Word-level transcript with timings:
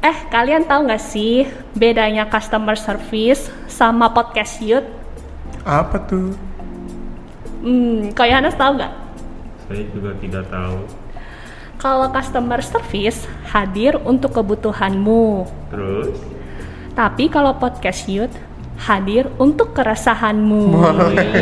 Eh, 0.00 0.16
kalian 0.32 0.64
tahu 0.64 0.88
nggak 0.88 1.02
sih 1.12 1.44
bedanya 1.76 2.24
customer 2.24 2.72
service 2.72 3.52
sama 3.68 4.08
podcast 4.08 4.56
youth? 4.64 4.88
Apa 5.60 6.00
tuh? 6.08 6.32
Hmm, 7.60 8.08
kau 8.16 8.24
Yohanes 8.24 8.56
tahu 8.56 8.80
nggak? 8.80 8.92
Saya 9.68 9.84
juga 9.92 10.16
tidak 10.16 10.48
tahu. 10.48 10.88
Kalau 11.76 12.08
customer 12.08 12.64
service 12.64 13.28
hadir 13.52 14.00
untuk 14.08 14.32
kebutuhanmu, 14.32 15.44
Terus 15.68 16.16
tapi 16.96 17.28
kalau 17.28 17.52
podcast 17.60 18.08
youth 18.08 18.32
hadir 18.80 19.28
untuk 19.36 19.76
keresahanmu. 19.76 20.80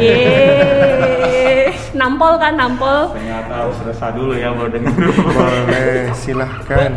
Yeay. 0.03 1.71
Nampol 1.95 2.43
kan, 2.43 2.59
nampol. 2.59 3.15
ternyata 3.15 3.65
harus 3.65 3.79
resah 3.87 4.11
dulu 4.11 4.35
ya 4.35 4.51
baru 4.51 4.71
dengar. 4.71 4.95
Boleh, 4.99 6.11
silahkan. 6.15 6.91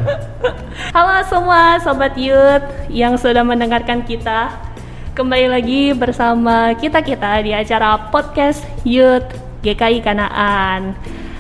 Halo 0.91 1.23
semua 1.23 1.79
sobat 1.79 2.19
youth 2.19 2.67
yang 2.91 3.15
sudah 3.15 3.47
mendengarkan 3.47 4.03
kita. 4.03 4.51
Kembali 5.15 5.47
lagi 5.47 5.95
bersama 5.95 6.75
kita-kita 6.75 7.39
di 7.47 7.55
acara 7.55 8.11
podcast 8.11 8.59
Youth 8.83 9.23
GKI 9.63 10.03
Kanaan. 10.03 10.91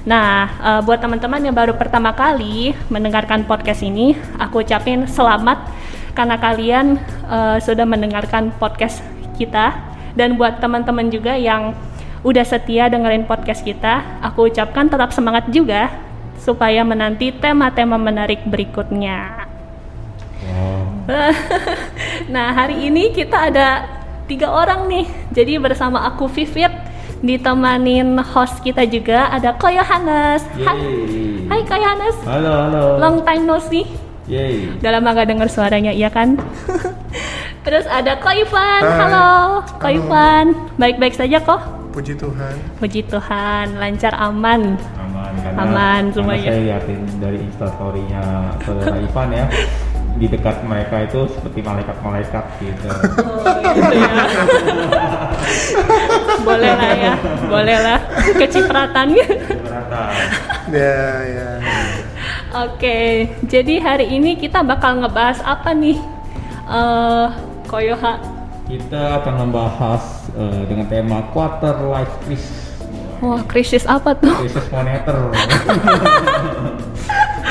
Nah, 0.07 0.47
eh, 0.55 0.81
buat 0.87 1.03
teman-teman 1.03 1.43
yang 1.43 1.51
baru 1.51 1.75
pertama 1.75 2.15
kali 2.15 2.71
mendengarkan 2.87 3.43
podcast 3.43 3.83
ini, 3.83 4.15
aku 4.39 4.63
ucapin 4.63 5.03
selamat 5.03 5.67
karena 6.15 6.39
kalian 6.39 6.95
eh, 7.27 7.59
sudah 7.59 7.83
mendengarkan 7.83 8.55
podcast 8.55 9.03
kita. 9.35 9.75
Dan 10.15 10.39
buat 10.39 10.63
teman-teman 10.63 11.11
juga 11.11 11.35
yang 11.35 11.75
udah 12.23 12.47
setia 12.47 12.87
dengerin 12.87 13.27
podcast 13.27 13.67
kita, 13.67 14.23
aku 14.23 14.47
ucapkan 14.47 14.87
tetap 14.87 15.11
semangat 15.11 15.51
juga 15.51 15.91
supaya 16.39 16.81
menanti 16.81 17.29
tema-tema 17.35 18.01
menarik 18.01 18.41
berikutnya. 18.49 19.40
Nah 22.33 22.47
hari 22.53 22.87
ini 22.87 23.11
kita 23.11 23.51
ada 23.51 23.87
tiga 24.29 24.51
orang 24.51 24.87
nih. 24.87 25.05
Jadi 25.33 25.57
bersama 25.57 26.05
aku 26.07 26.29
Vivit 26.31 26.71
ditemanin 27.21 28.17
host 28.21 28.65
kita 28.65 28.85
juga 28.87 29.29
ada 29.29 29.53
Ko 29.57 29.69
Yohanes. 29.69 30.41
Hai, 30.61 30.77
Yeay. 30.77 31.47
hai 31.49 31.61
Ko 31.65 31.75
Yohanes. 31.77 32.17
Halo, 32.25 32.51
halo. 32.67 32.83
Long 32.97 33.17
time 33.21 33.43
no 33.45 33.57
see. 33.61 33.85
Yeay. 34.25 34.79
Udah 34.81 34.91
lama 34.97 35.13
gak 35.17 35.29
denger 35.29 35.49
suaranya, 35.49 35.91
iya 35.93 36.09
kan? 36.09 36.37
Terus 37.65 37.85
ada 37.85 38.17
Ko 38.17 38.33
Ivan. 38.33 38.81
Hai. 38.81 38.97
Halo, 39.05 39.29
Ko 39.77 39.85
Halo. 39.85 39.97
Ivan. 40.01 40.45
Baik-baik 40.81 41.13
saja 41.13 41.37
kok. 41.41 41.61
Puji 41.91 42.15
Tuhan. 42.15 42.55
Puji 42.79 43.01
Tuhan, 43.05 43.75
lancar 43.75 44.15
aman. 44.15 44.79
Aman 44.97 45.11
karena 45.41 45.61
Aman 45.63 46.03
semuanya. 46.15 46.49
saya 46.51 46.61
liatin 46.63 47.01
dari 47.19 47.37
instastorynya 47.43 48.23
saudara 48.63 48.97
Ivan 48.99 49.29
ya 49.31 49.45
di 50.19 50.25
dekat 50.27 50.61
mereka 50.67 51.07
itu 51.07 51.27
seperti 51.31 51.59
malaikat-malaikat 51.63 52.45
gitu. 52.59 52.87
gitu 52.91 53.95
ya. 54.03 54.13
boleh 56.43 56.71
lah 56.75 56.93
ya, 56.93 57.13
boleh 57.47 57.77
lah. 57.79 57.99
Kecipratan. 58.35 59.15
Keberatan. 59.15 60.11
Ya, 60.71 61.03
ya. 61.25 61.49
Oke, 62.67 63.31
jadi 63.47 63.79
hari 63.79 64.11
ini 64.11 64.35
kita 64.35 64.59
bakal 64.61 64.99
ngebahas 64.99 65.39
apa 65.47 65.71
nih? 65.71 65.95
Eh, 66.67 67.27
Koyoha. 67.71 68.19
Kita 68.67 69.23
akan 69.23 69.47
membahas 69.47 70.27
eh, 70.35 70.61
dengan 70.67 70.87
tema 70.91 71.23
quarter 71.31 71.75
life 71.87 72.11
crisis. 72.27 72.71
Wah, 73.21 73.41
krisis 73.45 73.85
apa 73.85 74.17
tuh? 74.17 74.33
Krisis 74.43 74.65
moneter. 74.73 75.13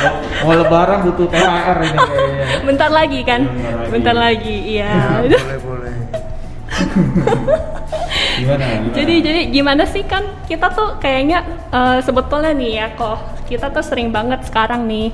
mau, 0.01 0.15
mau 0.43 0.53
lebaran 0.56 0.98
butuh 1.05 1.27
THR 1.27 1.79
ini 1.81 1.98
kayaknya. 1.98 2.47
Bentar 2.69 2.91
lagi 2.91 3.20
kan? 3.23 3.41
Bentar 3.45 3.75
lagi. 3.77 3.91
Bentar 3.91 4.15
lagi, 4.17 4.57
iya. 4.67 4.92
boleh, 5.23 5.58
boleh. 5.61 5.92
Gimana? 8.41 8.64
gimana? 8.64 8.95
jadi 8.95 9.14
jadi 9.20 9.41
gimana 9.51 9.85
sih 9.85 10.07
kan 10.07 10.24
kita 10.47 10.73
tuh 10.73 10.97
kayaknya 10.97 11.42
eh, 11.69 11.98
sebetulnya 12.01 12.55
nih 12.55 12.73
ya 12.79 12.86
kok 12.95 13.19
kita 13.47 13.69
tuh 13.69 13.85
sering 13.85 14.08
banget 14.08 14.47
sekarang 14.47 14.86
nih 14.86 15.13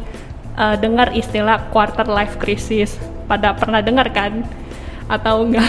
eh, 0.55 0.77
dengar 0.79 1.11
istilah 1.13 1.67
quarter 1.73 2.07
life 2.07 2.39
crisis. 2.39 2.95
Pada 3.27 3.59
pernah 3.59 3.83
dengar 3.83 4.07
kan? 4.15 4.47
Atau 5.11 5.47
enggak? 5.47 5.67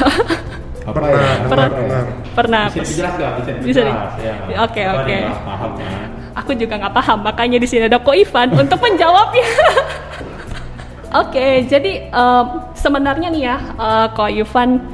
apa 0.88 0.94
Pernah, 0.94 1.09
ya? 1.09 1.18
pernah, 1.20 1.68
ya? 1.68 1.72
pernah. 1.74 2.03
pernah. 2.31 2.64
Bisa 2.70 2.86
dijelas 2.86 3.14
nggak? 3.18 3.31
Bisa 3.34 3.50
Bisa 3.59 3.81
di- 3.81 3.91
dijelas 3.91 4.14
ya. 4.22 4.34
Oke, 4.64 4.81
oke. 4.88 5.18
Paham 5.44 5.72
ya. 5.75 6.16
Aku 6.38 6.53
juga 6.53 6.78
nggak 6.78 6.94
paham, 6.94 7.25
makanya 7.25 7.58
di 7.58 7.66
sini 7.66 7.90
ada 7.90 7.98
Ko 7.98 8.14
Ivan 8.14 8.53
untuk 8.53 8.78
menjawabnya. 8.78 9.48
Oke, 11.22 11.66
jadi 11.66 12.14
em, 12.14 12.46
sebenarnya 12.78 13.34
nih 13.34 13.44
ya, 13.48 13.58
eh, 13.58 14.08
Ko 14.14 14.30
Ivan, 14.30 14.86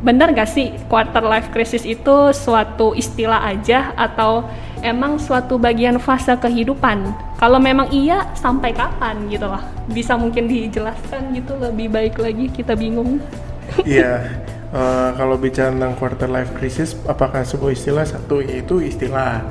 benar 0.00 0.32
nggak 0.32 0.48
sih 0.48 0.72
quarter 0.88 1.20
life 1.20 1.52
crisis 1.52 1.84
itu 1.84 2.30
suatu 2.32 2.96
istilah 2.96 3.42
aja 3.44 3.92
atau 3.96 4.46
emang 4.80 5.20
suatu 5.20 5.60
bagian 5.60 6.00
fase 6.00 6.32
kehidupan? 6.32 7.12
Kalau 7.36 7.60
memang 7.60 7.92
iya, 7.92 8.32
sampai 8.32 8.72
kapan 8.72 9.28
gitu 9.28 9.52
loh? 9.52 9.60
Bisa 9.92 10.16
mungkin 10.16 10.48
dijelaskan 10.48 11.36
gitu 11.36 11.60
lebih 11.60 11.92
baik 11.92 12.16
lagi, 12.16 12.48
kita 12.48 12.72
bingung. 12.72 13.20
Iya. 13.84 14.22
eh, 14.70 15.10
kalau 15.18 15.36
bicara 15.36 15.74
tentang 15.74 15.98
quarter 15.98 16.30
life 16.30 16.54
crisis, 16.56 16.96
apakah 17.04 17.42
sebuah 17.44 17.74
istilah? 17.74 18.06
Satu, 18.06 18.40
yaitu 18.40 18.80
istilah. 18.80 19.44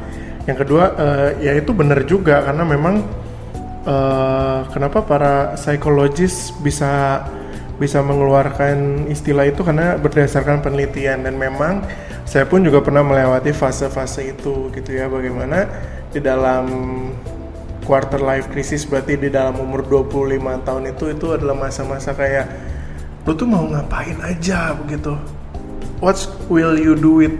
Yang 0.45 0.57
kedua, 0.65 0.83
eh, 0.93 1.29
ya 1.49 1.51
itu 1.57 1.73
benar 1.73 2.05
juga 2.05 2.45
karena 2.45 2.63
memang 2.65 2.95
eh, 3.85 4.59
kenapa 4.69 5.01
para 5.05 5.53
psikologis 5.57 6.53
bisa 6.61 7.25
bisa 7.75 7.99
mengeluarkan 8.05 9.09
istilah 9.09 9.49
itu? 9.49 9.65
Karena 9.65 9.97
berdasarkan 9.97 10.61
penelitian 10.61 11.25
dan 11.25 11.35
memang 11.35 11.81
saya 12.25 12.45
pun 12.49 12.65
juga 12.65 12.81
pernah 12.81 13.05
melewati 13.05 13.53
fase-fase 13.53 14.33
itu 14.37 14.69
gitu 14.73 14.89
ya. 14.93 15.09
Bagaimana 15.09 15.69
di 16.13 16.21
dalam 16.21 16.65
quarter 17.85 18.17
life 18.17 18.49
crisis 18.49 18.85
berarti 18.85 19.17
di 19.17 19.29
dalam 19.29 19.61
umur 19.61 19.85
25 19.85 20.65
tahun 20.65 20.83
itu 20.89 21.05
itu 21.13 21.25
adalah 21.37 21.53
masa-masa 21.53 22.17
kayak 22.17 22.49
lu 23.25 23.33
tuh 23.33 23.49
mau 23.49 23.65
ngapain 23.65 24.17
aja? 24.21 24.73
Begitu. 24.77 25.13
What 26.01 26.19
will 26.51 26.75
you 26.75 26.93
do 26.93 27.23
with 27.23 27.33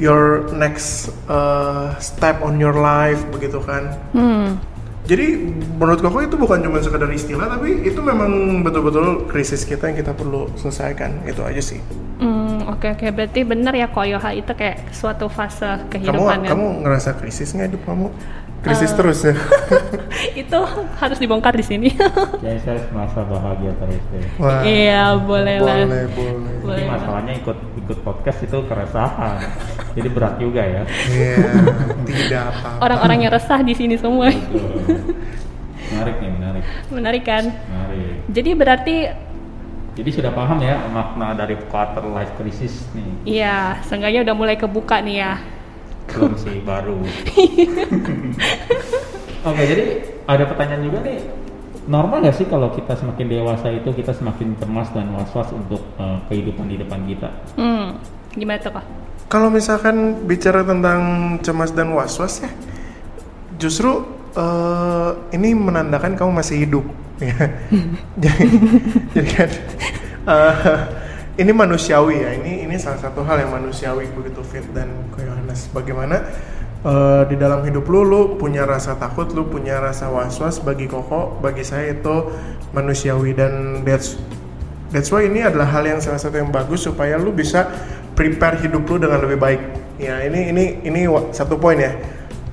your 0.00 0.50
next 0.54 1.12
uh, 1.30 1.94
step 2.02 2.42
on 2.42 2.58
your 2.58 2.74
life 2.74 3.20
begitu 3.30 3.58
kan? 3.62 3.94
Hmm. 4.14 4.58
jadi 5.04 5.36
menurut 5.76 6.00
koko 6.00 6.24
itu 6.24 6.32
bukan 6.40 6.64
cuma 6.64 6.80
sekedar 6.80 7.12
istilah 7.12 7.44
tapi 7.44 7.84
itu 7.84 8.00
memang 8.00 8.64
betul-betul 8.64 9.28
krisis 9.28 9.68
kita 9.68 9.92
yang 9.92 10.00
kita 10.00 10.16
perlu 10.16 10.48
selesaikan. 10.56 11.28
Itu 11.28 11.44
aja 11.44 11.60
sih. 11.60 11.76
Hmm, 12.24 12.64
oke 12.72 12.96
oke. 12.96 13.12
Berarti 13.12 13.44
benar 13.44 13.76
ya 13.76 13.92
Koyoha 13.92 14.32
itu 14.32 14.48
kayak 14.56 14.96
suatu 14.96 15.28
fase 15.28 15.60
kamu 15.66 15.92
kehidupan 15.92 16.48
ya. 16.48 16.56
kamu 16.56 16.66
ngerasa 16.88 17.20
krisis 17.20 17.52
nggak 17.52 17.76
hidup 17.76 17.82
kamu 17.84 18.06
krisis 18.64 18.92
terus 18.96 19.20
ya 19.22 19.34
itu 20.42 20.58
harus 20.98 21.18
dibongkar 21.20 21.52
di 21.54 21.64
sini. 21.64 21.88
Kayaknya 21.92 22.60
saya 22.64 22.80
merasa 22.90 23.20
bahagia 23.28 23.72
terus 23.76 24.02
deh. 24.10 24.24
Wah, 24.40 24.60
iya, 24.64 25.14
boleh 25.20 25.56
lah. 25.60 25.84
boleh 25.84 26.04
boleh 26.16 26.54
Boleh. 26.64 26.80
Ini 26.80 26.88
masalahnya 26.88 27.32
ikut 27.44 27.58
ikut 27.84 27.98
podcast 28.00 28.38
itu 28.40 28.58
keresahan. 28.64 29.36
Jadi 29.92 30.08
berat 30.08 30.34
juga 30.40 30.62
ya. 30.64 30.82
Iya, 31.12 31.36
tidak 32.08 32.42
apa 32.56 32.68
Orang-orang 32.80 33.28
yang 33.28 33.32
resah 33.36 33.60
di 33.60 33.74
sini 33.76 34.00
semua. 34.00 34.32
Menarik 35.92 36.16
nih, 36.18 36.30
menarik. 36.32 36.64
Menarik 36.88 37.22
kan? 37.22 37.44
Menarik. 37.52 38.16
Jadi 38.32 38.50
berarti 38.56 38.96
Jadi 39.94 40.10
sudah 40.10 40.34
paham 40.34 40.58
ya 40.58 40.90
makna 40.90 41.38
dari 41.38 41.54
quarter 41.70 42.02
life 42.10 42.34
crisis 42.34 42.82
nih. 42.98 43.38
iya, 43.38 43.78
seenggaknya 43.86 44.26
udah 44.26 44.34
mulai 44.34 44.58
kebuka 44.58 44.98
nih 44.98 45.22
ya. 45.22 45.38
Belum 46.10 46.34
sih 46.36 46.60
baru. 46.62 46.98
Oke, 49.48 49.62
jadi 49.68 49.84
ada 50.24 50.44
pertanyaan 50.48 50.82
juga 50.88 50.98
nih. 51.04 51.20
Normal 51.84 52.24
nggak 52.24 52.36
sih 52.40 52.46
kalau 52.48 52.72
kita 52.72 52.96
semakin 52.96 53.28
dewasa 53.28 53.68
itu 53.68 53.92
kita 53.92 54.16
semakin 54.16 54.56
cemas 54.56 54.88
dan 54.96 55.12
was-was 55.12 55.52
untuk 55.52 55.84
eh, 56.00 56.18
kehidupan 56.32 56.64
di 56.72 56.80
depan 56.80 57.04
kita? 57.04 57.28
Hmm, 57.60 58.00
gimana 58.32 58.56
tuh 58.56 58.72
kok? 58.72 58.84
Kalau 59.28 59.52
misalkan 59.52 60.24
bicara 60.24 60.64
tentang 60.64 61.00
cemas 61.44 61.76
dan 61.76 61.92
was-was 61.92 62.40
ya, 62.40 62.48
justru 63.60 64.00
eh, 64.32 65.10
ini 65.36 65.52
menandakan 65.52 66.16
kamu 66.16 66.30
masih 66.40 66.64
hidup. 66.64 66.84
ya. 67.20 67.36
jadi, 68.24 68.46
jadi 69.12 69.30
kan 69.36 69.50
eh, 70.24 71.03
ini 71.34 71.52
manusiawi 71.52 72.16
ya. 72.22 72.30
Ini 72.38 72.68
ini 72.68 72.76
salah 72.78 73.00
satu 73.00 73.26
hal 73.26 73.42
yang 73.42 73.52
manusiawi 73.54 74.10
begitu 74.14 74.40
Fit 74.46 74.66
dan 74.70 74.90
Yohanes. 75.18 75.70
Bagaimana 75.74 76.22
eh, 76.82 77.22
di 77.30 77.36
dalam 77.38 77.62
hidup 77.66 77.86
lu, 77.90 78.06
lu 78.06 78.20
punya 78.38 78.62
rasa 78.66 78.94
takut, 78.94 79.30
lu 79.34 79.46
punya 79.50 79.82
rasa 79.82 80.10
was-was. 80.10 80.62
Bagi 80.62 80.86
Koko, 80.86 81.38
bagi 81.42 81.66
saya 81.66 81.94
itu 81.94 82.30
manusiawi 82.74 83.34
dan 83.34 83.82
that's 83.82 84.18
That's 84.94 85.10
why 85.10 85.26
ini 85.26 85.42
adalah 85.42 85.74
hal 85.74 85.82
yang 85.90 85.98
salah 85.98 86.22
satu 86.22 86.38
yang 86.38 86.54
bagus 86.54 86.86
supaya 86.86 87.18
lu 87.18 87.34
bisa 87.34 87.66
prepare 88.14 88.62
hidup 88.62 88.86
lu 88.86 89.02
dengan 89.02 89.18
lebih 89.26 89.42
baik. 89.42 89.60
Ya 89.98 90.22
ini 90.22 90.54
ini 90.54 90.64
ini 90.86 91.10
satu 91.34 91.58
poin 91.58 91.74
ya. 91.74 91.98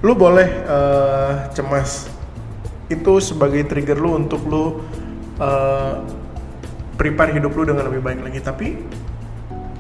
Lu 0.02 0.18
boleh 0.18 0.50
eh, 0.50 1.32
cemas 1.54 2.10
itu 2.92 3.14
sebagai 3.22 3.64
trigger 3.70 3.96
lu 3.96 4.20
untuk 4.20 4.44
lu 4.50 4.84
uh, 5.40 6.04
prepare 7.02 7.34
hidup 7.34 7.58
lu 7.58 7.66
dengan 7.66 7.90
lebih 7.90 8.06
baik 8.06 8.22
lagi. 8.22 8.38
Tapi 8.46 8.78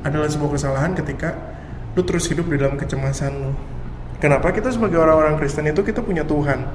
adalah 0.01 0.25
sebuah 0.25 0.57
kesalahan 0.57 0.97
ketika 0.97 1.37
lu 1.93 2.01
terus 2.01 2.25
hidup 2.25 2.49
di 2.49 2.57
dalam 2.57 2.81
kecemasan 2.81 3.29
lu. 3.37 3.53
Kenapa 4.17 4.49
kita 4.49 4.73
sebagai 4.73 4.97
orang-orang 4.97 5.37
Kristen 5.37 5.69
itu 5.69 5.85
kita 5.85 6.01
punya 6.01 6.25
Tuhan? 6.25 6.65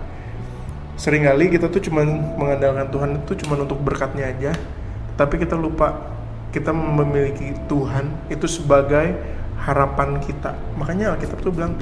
Seringkali 0.94 1.58
kita 1.58 1.66
tuh 1.66 1.82
cuman 1.82 2.38
mengandalkan 2.38 2.86
Tuhan 2.94 3.10
itu 3.26 3.42
cuman 3.42 3.66
untuk 3.66 3.82
berkatnya 3.82 4.30
aja. 4.30 4.54
Tapi 5.18 5.42
kita 5.42 5.58
lupa 5.58 6.14
kita 6.54 6.70
memiliki 6.70 7.58
Tuhan 7.66 8.30
itu 8.30 8.46
sebagai 8.46 9.18
harapan 9.58 10.22
kita. 10.22 10.54
Makanya 10.78 11.18
Alkitab 11.18 11.42
tuh 11.42 11.50
bilang 11.50 11.74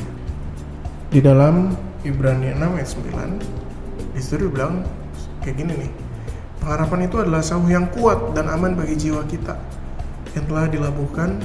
di 1.13 1.21
dalam 1.21 1.77
Ibrani 2.01 2.57
6 2.57 2.81
ayat 2.81 2.91
9 2.91 4.19
di 4.19 4.21
situ 4.21 4.51
bilang 4.51 4.83
kayak 5.43 5.57
gini 5.63 5.73
nih 5.79 6.04
pengharapan 6.65 7.05
itu 7.05 7.21
adalah 7.21 7.45
sauh 7.45 7.69
yang 7.69 7.93
kuat 7.93 8.33
dan 8.33 8.49
aman 8.49 8.73
bagi 8.73 8.97
jiwa 8.97 9.21
kita 9.29 9.53
yang 10.33 10.49
telah 10.49 10.65
dilabuhkan 10.65 11.37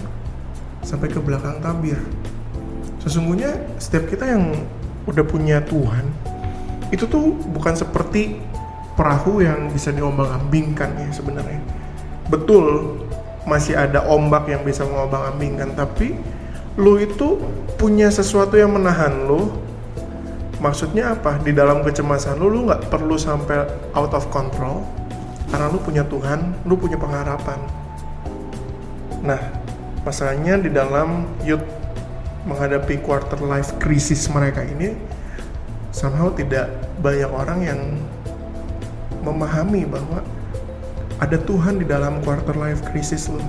sampai 0.80 1.12
ke 1.12 1.20
belakang 1.20 1.60
tabir. 1.60 2.00
Sesungguhnya 3.04 3.52
setiap 3.76 4.08
kita 4.08 4.24
yang 4.32 4.56
udah 5.04 5.26
punya 5.28 5.60
Tuhan 5.68 6.08
itu 6.96 7.04
tuh 7.04 7.36
bukan 7.52 7.76
seperti 7.76 8.40
perahu 8.96 9.44
yang 9.44 9.68
bisa 9.76 9.92
diombang-ambingkan 9.92 10.88
ya 10.96 11.12
sebenarnya. 11.12 11.60
Betul 12.32 12.96
masih 13.44 13.76
ada 13.76 14.08
ombak 14.08 14.48
yang 14.48 14.64
bisa 14.64 14.88
mengombang-ambingkan 14.88 15.76
tapi 15.76 16.16
lu 16.80 16.96
itu 16.96 17.44
punya 17.76 18.08
sesuatu 18.08 18.56
yang 18.56 18.72
menahan 18.72 19.28
lu. 19.28 19.52
Maksudnya 20.64 21.16
apa? 21.16 21.40
Di 21.44 21.52
dalam 21.52 21.84
kecemasan 21.84 22.40
lu 22.40 22.48
lu 22.48 22.60
nggak 22.72 22.88
perlu 22.88 23.20
sampai 23.20 23.68
out 23.96 24.16
of 24.16 24.24
control 24.32 24.99
karena 25.50 25.68
lu 25.70 25.80
punya 25.82 26.04
Tuhan 26.06 26.40
lu 26.66 26.78
punya 26.78 26.98
pengharapan 26.98 27.60
nah 29.26 29.42
masalahnya 30.08 30.62
di 30.62 30.72
dalam 30.72 31.28
youth 31.44 31.66
menghadapi 32.48 33.04
quarter 33.04 33.38
life 33.44 33.76
crisis 33.78 34.32
mereka 34.32 34.64
ini 34.64 34.96
somehow 35.92 36.32
tidak 36.32 36.72
banyak 37.04 37.28
orang 37.28 37.60
yang 37.66 37.82
memahami 39.24 39.84
bahwa 39.84 40.24
ada 41.20 41.36
Tuhan 41.36 41.84
di 41.84 41.86
dalam 41.86 42.24
quarter 42.24 42.56
life 42.56 42.80
crisis 42.88 43.28
lo. 43.28 43.44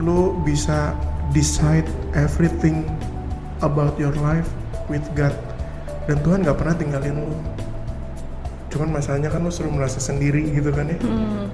Lo 0.00 0.32
bisa 0.42 0.96
decide 1.36 1.84
everything 2.16 2.88
about 3.60 3.94
your 4.00 4.16
life 4.24 4.48
with 4.88 5.04
God 5.12 5.36
dan 6.08 6.20
Tuhan 6.24 6.48
gak 6.48 6.56
pernah 6.56 6.76
tinggalin 6.76 7.16
lo. 7.28 7.53
Cuman 8.74 8.90
masalahnya 8.90 9.30
kan 9.30 9.46
lo 9.46 9.54
selalu 9.54 9.78
merasa 9.78 10.02
sendiri 10.02 10.50
gitu 10.50 10.74
kan 10.74 10.90
ya. 10.90 10.98
Hmm. 10.98 11.46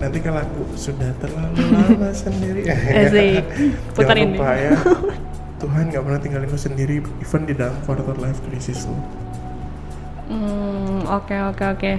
Nanti 0.00 0.18
kalau 0.24 0.40
aku 0.40 0.72
sudah 0.72 1.12
terlalu 1.20 1.60
lama 1.76 2.08
sendiri. 2.16 2.64
Puterin 3.92 4.32
Jangan 4.40 4.40
lupa 4.40 4.52
ya. 4.56 4.72
Tuhan 5.60 5.84
nggak 5.92 6.02
pernah 6.02 6.20
tinggalin 6.24 6.48
lo 6.48 6.58
sendiri 6.58 7.04
even 7.20 7.42
di 7.44 7.54
dalam 7.54 7.76
quarter 7.84 8.16
life 8.16 8.40
crisis 8.48 8.88
lo. 8.88 8.96
Hmm, 10.32 11.04
oke 11.12 11.28
okay, 11.28 11.40
oke 11.44 11.60
okay, 11.60 11.68
oke. 11.68 11.78
Okay. 11.78 11.96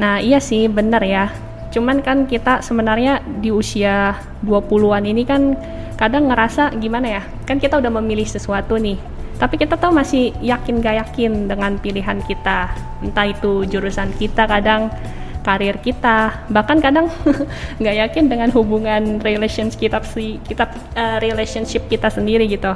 Nah, 0.00 0.16
iya 0.16 0.40
sih 0.40 0.64
bener 0.66 1.04
ya. 1.04 1.28
Cuman 1.76 2.00
kan 2.00 2.24
kita 2.24 2.64
sebenarnya 2.64 3.20
di 3.20 3.52
usia 3.52 4.16
20-an 4.40 5.04
ini 5.04 5.28
kan 5.28 5.60
kadang 6.00 6.32
ngerasa 6.32 6.72
gimana 6.80 7.20
ya? 7.20 7.22
Kan 7.44 7.60
kita 7.60 7.76
udah 7.76 7.92
memilih 8.00 8.24
sesuatu 8.24 8.80
nih. 8.80 8.96
Tapi 9.36 9.60
kita 9.60 9.76
tahu 9.76 9.92
masih 9.92 10.32
yakin 10.40 10.80
gak 10.80 10.96
yakin 11.06 11.44
dengan 11.44 11.76
pilihan 11.76 12.24
kita. 12.24 12.72
Entah 13.04 13.28
itu 13.28 13.68
jurusan 13.68 14.08
kita 14.16 14.48
kadang 14.48 14.88
karir 15.46 15.78
kita. 15.78 16.42
Bahkan 16.50 16.82
kadang 16.82 17.06
nggak 17.80 17.96
yakin 18.02 18.26
dengan 18.26 18.50
hubungan 18.50 19.22
relationship 19.22 19.78
kita 19.78 20.02
si 20.02 20.42
kita 20.42 20.66
uh, 20.98 21.22
relationship 21.22 21.86
kita 21.86 22.10
sendiri 22.10 22.50
gitu. 22.50 22.74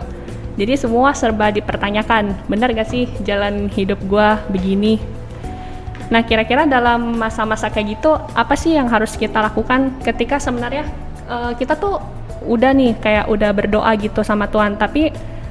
Jadi 0.55 0.79
semua 0.79 1.11
serba 1.11 1.51
dipertanyakan. 1.51 2.47
Benar 2.47 2.71
gak 2.79 2.93
sih 2.95 3.11
jalan 3.27 3.67
hidup 3.67 3.99
gue 4.07 4.29
begini? 4.55 5.03
Nah 6.15 6.23
kira-kira 6.23 6.67
dalam 6.67 7.19
masa-masa 7.19 7.71
kayak 7.71 7.99
gitu 7.99 8.15
apa 8.15 8.55
sih 8.55 8.75
yang 8.79 8.87
harus 8.87 9.15
kita 9.19 9.41
lakukan 9.43 9.95
ketika 10.03 10.39
sebenarnya 10.43 10.87
uh, 11.31 11.55
kita 11.55 11.79
tuh 11.79 12.03
udah 12.45 12.73
nih 12.75 12.99
kayak 12.99 13.31
udah 13.31 13.51
berdoa 13.51 13.91
gitu 13.99 14.23
sama 14.23 14.47
Tuhan. 14.47 14.79
Tapi 14.79 15.11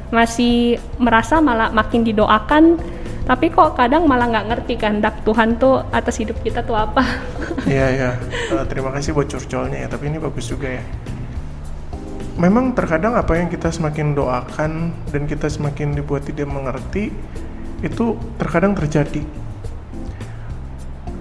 masih 0.10 0.82
merasa 0.98 1.38
malah 1.38 1.70
makin 1.70 2.02
didoakan 2.02 2.82
tapi 3.30 3.54
kok 3.54 3.78
kadang 3.78 4.10
malah 4.10 4.26
nggak 4.26 4.48
ngerti 4.50 4.74
kehendak 4.82 5.22
Tuhan 5.22 5.62
tuh 5.62 5.86
atas 5.94 6.18
hidup 6.18 6.42
kita 6.42 6.66
tuh 6.66 6.74
apa? 6.74 7.06
Iya 7.70 7.88
iya. 7.94 8.12
Uh, 8.50 8.66
terima 8.66 8.90
kasih 8.90 9.14
buat 9.14 9.30
curcolnya 9.30 9.86
ya 9.86 9.88
tapi 9.92 10.10
ini 10.10 10.18
bagus 10.18 10.50
juga 10.50 10.82
ya. 10.82 10.84
Memang 12.42 12.74
terkadang 12.74 13.14
apa 13.14 13.38
yang 13.38 13.46
kita 13.46 13.70
semakin 13.70 14.18
doakan 14.18 14.98
dan 15.14 15.30
kita 15.30 15.46
semakin 15.46 15.94
dibuat 15.94 16.26
tidak 16.26 16.50
mengerti 16.50 17.14
itu 17.86 18.18
terkadang 18.42 18.74
terjadi. 18.74 19.22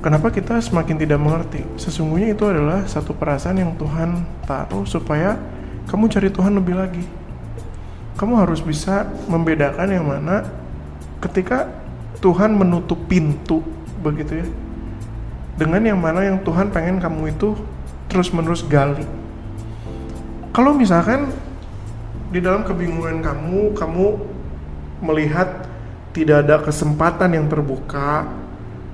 Kenapa 0.00 0.32
kita 0.32 0.64
semakin 0.64 0.96
tidak 0.96 1.20
mengerti? 1.20 1.60
Sesungguhnya 1.76 2.32
itu 2.32 2.48
adalah 2.48 2.88
satu 2.88 3.12
perasaan 3.12 3.60
yang 3.60 3.76
Tuhan 3.76 4.24
taruh 4.48 4.88
supaya 4.88 5.36
kamu 5.90 6.08
cari 6.08 6.32
Tuhan 6.32 6.56
lebih 6.56 6.72
lagi 6.78 7.04
kamu 8.18 8.34
harus 8.34 8.58
bisa 8.58 9.06
membedakan 9.30 9.94
yang 9.94 10.04
mana 10.10 10.42
ketika 11.22 11.70
Tuhan 12.18 12.58
menutup 12.58 12.98
pintu 13.06 13.62
begitu 14.02 14.42
ya. 14.42 14.46
Dengan 15.54 15.82
yang 15.86 15.98
mana 16.02 16.26
yang 16.26 16.42
Tuhan 16.42 16.74
pengen 16.74 16.98
kamu 16.98 17.34
itu 17.34 17.54
terus 18.10 18.34
menerus 18.34 18.66
gali. 18.66 19.06
Kalau 20.50 20.74
misalkan 20.74 21.30
di 22.34 22.42
dalam 22.42 22.66
kebingungan 22.66 23.22
kamu 23.22 23.78
kamu 23.78 24.06
melihat 24.98 25.70
tidak 26.10 26.42
ada 26.42 26.56
kesempatan 26.66 27.38
yang 27.38 27.46
terbuka 27.46 28.26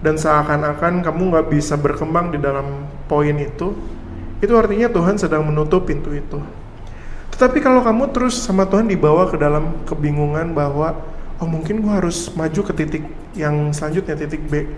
dan 0.05 0.21
seakan-akan 0.21 1.01
kamu 1.01 1.33
nggak 1.33 1.49
bisa 1.49 1.81
berkembang 1.81 2.29
di 2.29 2.37
dalam 2.37 2.85
poin 3.09 3.33
itu 3.41 3.73
itu 4.45 4.53
artinya 4.53 4.93
Tuhan 4.93 5.17
sedang 5.17 5.49
menutup 5.49 5.89
pintu 5.89 6.13
itu 6.13 6.37
tetapi 7.35 7.59
kalau 7.59 7.83
kamu 7.83 8.15
terus 8.15 8.39
sama 8.39 8.63
Tuhan 8.63 8.87
dibawa 8.87 9.27
ke 9.27 9.35
dalam 9.35 9.75
kebingungan 9.91 10.55
bahwa 10.55 10.95
oh 11.43 11.49
mungkin 11.51 11.83
gue 11.83 11.91
harus 11.91 12.31
maju 12.31 12.61
ke 12.63 12.71
titik 12.71 13.03
yang 13.35 13.75
selanjutnya 13.75 14.15
titik 14.15 14.47
B. 14.47 14.71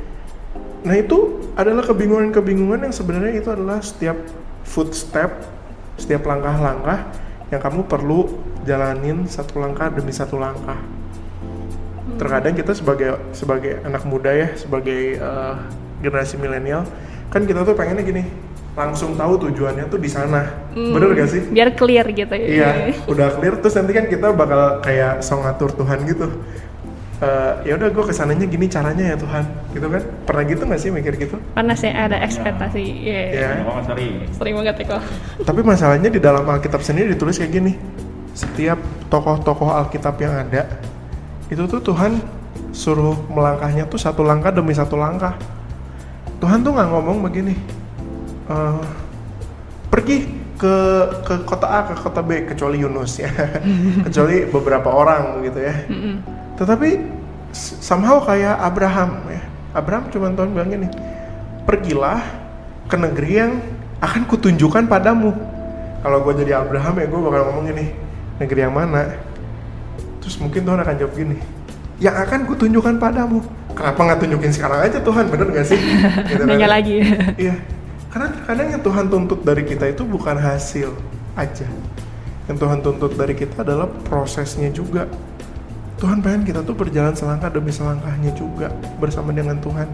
Nah 0.89 0.97
itu 0.97 1.53
adalah 1.53 1.85
kebingungan-kebingungan 1.85 2.89
yang 2.89 2.95
sebenarnya 2.97 3.45
itu 3.45 3.53
adalah 3.53 3.85
setiap 3.85 4.17
footstep 4.65 5.37
setiap 6.01 6.25
langkah-langkah 6.25 7.13
yang 7.53 7.61
kamu 7.61 7.85
perlu 7.85 8.41
jalanin 8.65 9.29
satu 9.29 9.61
langkah 9.61 9.93
demi 9.93 10.17
satu 10.17 10.41
langkah. 10.41 10.81
Terkadang 12.17 12.57
kita 12.57 12.73
sebagai 12.73 13.21
sebagai 13.37 13.85
anak 13.85 14.01
muda 14.09 14.33
ya 14.33 14.57
sebagai 14.57 15.21
uh, 15.21 15.61
generasi 16.01 16.41
milenial 16.41 16.89
kan 17.29 17.45
kita 17.45 17.69
tuh 17.69 17.77
pengennya 17.77 18.01
gini 18.01 18.46
langsung 18.77 19.17
tahu 19.17 19.49
tujuannya 19.49 19.89
tuh 19.89 19.97
di 19.97 20.07
sana. 20.13 20.69
Hmm, 20.77 20.93
Bener 20.93 21.17
gak 21.17 21.33
sih? 21.33 21.43
Biar 21.49 21.73
clear 21.73 22.05
gitu 22.13 22.35
ya. 22.37 22.47
Iya, 22.47 22.71
udah 23.09 23.41
clear 23.41 23.57
terus 23.65 23.75
nanti 23.81 23.93
kan 23.97 24.05
kita 24.07 24.37
bakal 24.37 24.85
kayak 24.85 25.25
song 25.25 25.43
ngatur 25.43 25.73
Tuhan 25.73 26.05
gitu. 26.05 26.29
Uh, 27.17 27.65
ya 27.65 27.81
udah 27.81 27.89
gue 27.89 28.05
ke 28.05 28.13
sananya 28.13 28.45
gini 28.45 28.69
caranya 28.69 29.01
ya 29.01 29.17
Tuhan 29.17 29.49
gitu 29.73 29.89
kan 29.89 30.05
pernah 30.29 30.45
gitu 30.53 30.69
nggak 30.69 30.77
sih 30.77 30.93
mikir 30.93 31.17
gitu 31.17 31.41
pernah 31.57 31.73
sih 31.73 31.89
ada 31.89 32.21
ekspektasi 32.21 32.77
iya 32.77 33.33
yeah. 33.33 33.65
yeah. 33.65 33.85
sering 33.89 34.29
sering 34.37 34.53
banget 34.61 34.85
ya 34.85 35.01
kok 35.01 35.03
tapi 35.49 35.65
masalahnya 35.65 36.13
di 36.13 36.21
dalam 36.21 36.45
Alkitab 36.45 36.85
sendiri 36.85 37.17
ditulis 37.17 37.41
kayak 37.41 37.57
gini 37.57 37.73
setiap 38.37 38.77
tokoh-tokoh 39.09 39.65
Alkitab 39.65 40.21
yang 40.21 40.45
ada 40.45 40.69
itu 41.49 41.65
tuh 41.65 41.81
Tuhan 41.81 42.21
suruh 42.77 43.17
melangkahnya 43.33 43.89
tuh 43.89 43.97
satu 43.97 44.21
langkah 44.21 44.53
demi 44.53 44.77
satu 44.77 45.01
langkah 45.01 45.41
Tuhan 46.37 46.61
tuh 46.61 46.77
nggak 46.77 46.89
ngomong 46.93 47.25
begini 47.25 47.57
uh, 48.51 48.81
pergi 49.91 50.47
ke 50.57 50.77
ke 51.23 51.35
kota 51.45 51.69
A 51.69 51.79
ke 51.85 51.95
kota 52.01 52.25
B 52.25 52.49
kecuali 52.49 52.81
Yunus 52.81 53.21
ya. 53.21 53.31
Kecuali 54.09 54.49
beberapa 54.49 54.89
orang 54.89 55.45
gitu 55.45 55.61
ya. 55.61 55.75
Tetapi 56.57 56.89
somehow 57.53 58.25
kayak 58.25 58.57
Abraham 58.61 59.21
ya. 59.29 59.43
Abraham 59.77 60.09
cuma 60.09 60.33
Tuhan 60.33 60.57
bilang 60.57 60.73
gini 60.73 60.89
pergilah 61.69 62.25
ke 62.89 62.97
negeri 62.97 63.33
yang 63.37 63.53
akan 64.01 64.25
kutunjukkan 64.25 64.89
padamu. 64.89 65.37
Kalau 66.01 66.19
gue 66.25 66.35
jadi 66.45 66.65
Abraham 66.65 66.95
ya 67.03 67.07
gue 67.09 67.21
bakal 67.21 67.41
ngomong 67.53 67.65
gini 67.69 67.85
negeri 68.41 68.61
yang 68.65 68.73
mana? 68.73 69.13
Terus 70.25 70.41
mungkin 70.41 70.65
Tuhan 70.65 70.81
akan 70.81 70.95
jawab 70.97 71.13
gini 71.13 71.37
yang 72.01 72.17
akan 72.17 72.49
kutunjukkan 72.49 72.97
padamu. 72.97 73.45
Kenapa 73.77 74.01
nggak 74.01 74.21
tunjukin 74.25 74.53
sekarang 74.57 74.89
aja 74.89 74.99
Tuhan? 75.05 75.29
Bener 75.29 75.53
gak 75.53 75.69
sih? 75.69 75.77
Gitu 76.33 76.45
kan. 76.45 76.49
nanya 76.49 76.69
lagi. 76.73 77.05
Iya 77.37 77.57
karena 78.17 78.33
terkadang 78.33 78.69
yang 78.73 78.81
Tuhan 78.81 79.07
tuntut 79.13 79.41
dari 79.45 79.61
kita 79.69 79.93
itu 79.93 80.01
bukan 80.09 80.41
hasil 80.41 80.89
aja. 81.37 81.69
Yang 82.49 82.57
Tuhan 82.65 82.79
tuntut 82.81 83.13
dari 83.13 83.37
kita 83.37 83.61
adalah 83.61 83.93
prosesnya 84.09 84.73
juga. 84.73 85.05
Tuhan 86.01 86.25
pengen 86.25 86.49
kita 86.49 86.65
tuh 86.65 86.73
berjalan 86.73 87.13
selangkah 87.13 87.53
demi 87.53 87.69
selangkahnya 87.69 88.33
juga 88.33 88.73
bersama 88.97 89.37
dengan 89.37 89.61
Tuhan. 89.61 89.85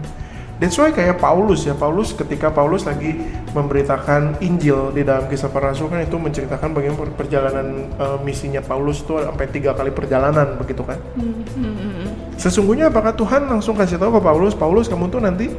That's 0.55 0.79
why 0.79 0.95
kayak 0.95 1.19
Paulus 1.19 1.67
ya, 1.67 1.75
Paulus 1.75 2.15
ketika 2.15 2.47
Paulus 2.47 2.87
lagi 2.87 3.11
memberitakan 3.51 4.39
Injil 4.39 4.95
di 4.95 5.03
dalam 5.03 5.27
kisah 5.27 5.51
para 5.51 5.75
rasul 5.75 5.91
kan 5.91 5.99
itu 5.99 6.15
menceritakan 6.15 6.71
bagaimana 6.71 7.11
perjalanan 7.19 7.91
uh, 7.99 8.23
misinya 8.23 8.63
Paulus 8.63 9.03
itu 9.03 9.19
sampai 9.19 9.51
tiga 9.51 9.75
kali 9.75 9.91
perjalanan 9.91 10.55
begitu 10.55 10.79
kan. 10.87 10.95
Hmm, 11.19 11.43
hmm, 11.59 11.75
hmm. 11.75 12.07
Sesungguhnya 12.39 12.87
apakah 12.87 13.11
Tuhan 13.19 13.51
langsung 13.51 13.75
kasih 13.75 13.99
tahu 13.99 14.15
ke 14.15 14.21
Paulus, 14.23 14.55
Paulus 14.55 14.87
kamu 14.87 15.11
tuh 15.11 15.19
nanti 15.19 15.51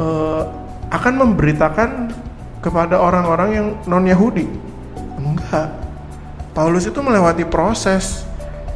uh, 0.00 0.59
akan 0.90 1.14
memberitakan 1.22 2.10
kepada 2.60 2.98
orang-orang 2.98 3.50
yang 3.54 3.66
non 3.86 4.04
Yahudi? 4.04 4.46
Enggak. 5.16 5.70
Paulus 6.50 6.84
itu 6.84 6.98
melewati 6.98 7.46
proses. 7.46 8.26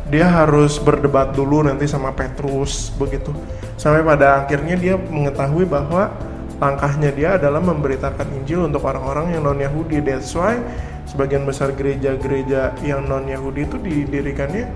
Dia 0.09 0.31
harus 0.31 0.79
berdebat 0.79 1.35
dulu 1.35 1.67
nanti 1.67 1.91
sama 1.91 2.15
Petrus 2.15 2.95
begitu. 2.95 3.35
Sampai 3.75 4.07
pada 4.07 4.45
akhirnya 4.45 4.79
dia 4.79 4.95
mengetahui 4.95 5.67
bahwa 5.67 6.13
langkahnya 6.63 7.11
dia 7.11 7.29
adalah 7.35 7.59
memberitakan 7.59 8.31
Injil 8.41 8.69
untuk 8.69 8.87
orang-orang 8.87 9.35
yang 9.35 9.43
non 9.43 9.59
Yahudi. 9.59 9.99
That's 10.05 10.31
why 10.39 10.61
sebagian 11.09 11.43
besar 11.43 11.75
gereja-gereja 11.75 12.79
yang 12.87 13.11
non 13.11 13.27
Yahudi 13.27 13.67
itu 13.67 13.77
didirikannya 13.81 14.71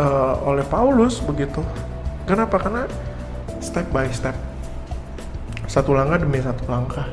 uh, 0.00 0.40
oleh 0.46 0.64
Paulus 0.64 1.20
begitu. 1.20 1.60
Kenapa? 2.24 2.56
Karena 2.56 2.88
step 3.60 3.90
by 3.92 4.08
step. 4.14 4.45
Satu 5.76 5.92
langkah 5.92 6.16
demi 6.16 6.40
satu 6.40 6.64
langkah. 6.72 7.04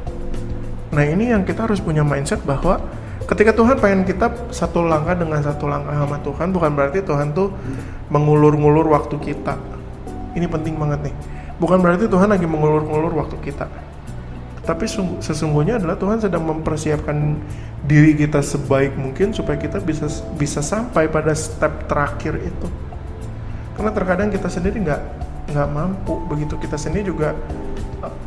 Nah, 0.96 1.04
ini 1.04 1.36
yang 1.36 1.44
kita 1.44 1.68
harus 1.68 1.84
punya 1.84 2.00
mindset 2.00 2.40
bahwa 2.48 2.80
ketika 3.28 3.52
Tuhan 3.52 3.76
pengen 3.76 4.08
kita 4.08 4.32
satu 4.56 4.88
langkah 4.88 5.20
dengan 5.20 5.44
satu 5.44 5.68
langkah 5.68 5.92
sama 5.92 6.16
Tuhan 6.24 6.48
bukan 6.56 6.72
berarti 6.72 7.04
Tuhan 7.04 7.36
tuh 7.36 7.52
mengulur-ngulur 8.08 8.88
waktu 8.88 9.20
kita. 9.20 9.60
Ini 10.40 10.48
penting 10.48 10.80
banget 10.80 11.12
nih. 11.12 11.16
Bukan 11.60 11.84
berarti 11.84 12.08
Tuhan 12.08 12.32
lagi 12.32 12.48
mengulur-ngulur 12.48 13.12
waktu 13.20 13.36
kita. 13.44 13.68
Tapi 14.64 14.88
sesungguhnya 15.20 15.76
adalah 15.76 16.00
Tuhan 16.00 16.24
sedang 16.24 16.48
mempersiapkan 16.48 17.36
diri 17.84 18.16
kita 18.16 18.40
sebaik 18.40 18.96
mungkin 18.96 19.36
supaya 19.36 19.60
kita 19.60 19.84
bisa 19.84 20.08
bisa 20.40 20.64
sampai 20.64 21.12
pada 21.12 21.36
step 21.36 21.92
terakhir 21.92 22.40
itu. 22.40 22.68
Karena 23.76 23.92
terkadang 23.92 24.32
kita 24.32 24.48
sendiri 24.48 24.80
nggak 24.80 25.02
nggak 25.52 25.68
mampu. 25.68 26.16
Begitu 26.32 26.56
kita 26.64 26.80
sendiri 26.80 27.12
juga 27.12 27.36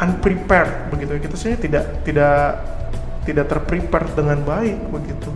unprepared 0.01 0.93
begitu. 0.93 1.13
Kita 1.21 1.35
sendiri 1.37 1.59
tidak 1.69 1.85
tidak 2.07 2.39
tidak 3.27 3.47
terprepare 3.51 4.07
dengan 4.15 4.39
baik 4.47 4.79
begitu. 4.89 5.31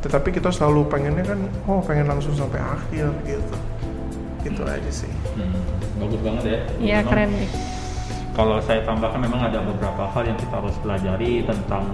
Tetapi 0.00 0.28
kita 0.32 0.48
selalu 0.52 0.88
pengennya 0.88 1.24
kan 1.24 1.40
oh 1.68 1.80
pengen 1.84 2.08
langsung 2.08 2.32
sampai 2.36 2.60
akhir 2.60 3.12
gitu. 3.24 3.56
Itu 4.44 4.62
aja 4.64 4.90
sih. 4.92 5.12
Hmm, 5.36 5.60
bagus 6.00 6.20
banget 6.24 6.44
ya. 6.44 6.58
Iya 6.80 6.98
keren 7.04 7.30
nih. 7.34 7.50
kalau 8.30 8.62
saya 8.62 8.80
tambahkan 8.86 9.20
memang 9.20 9.42
ada 9.42 9.60
beberapa 9.60 10.06
hal 10.06 10.22
yang 10.24 10.38
kita 10.38 10.54
harus 10.54 10.72
pelajari 10.80 11.44
tentang 11.44 11.84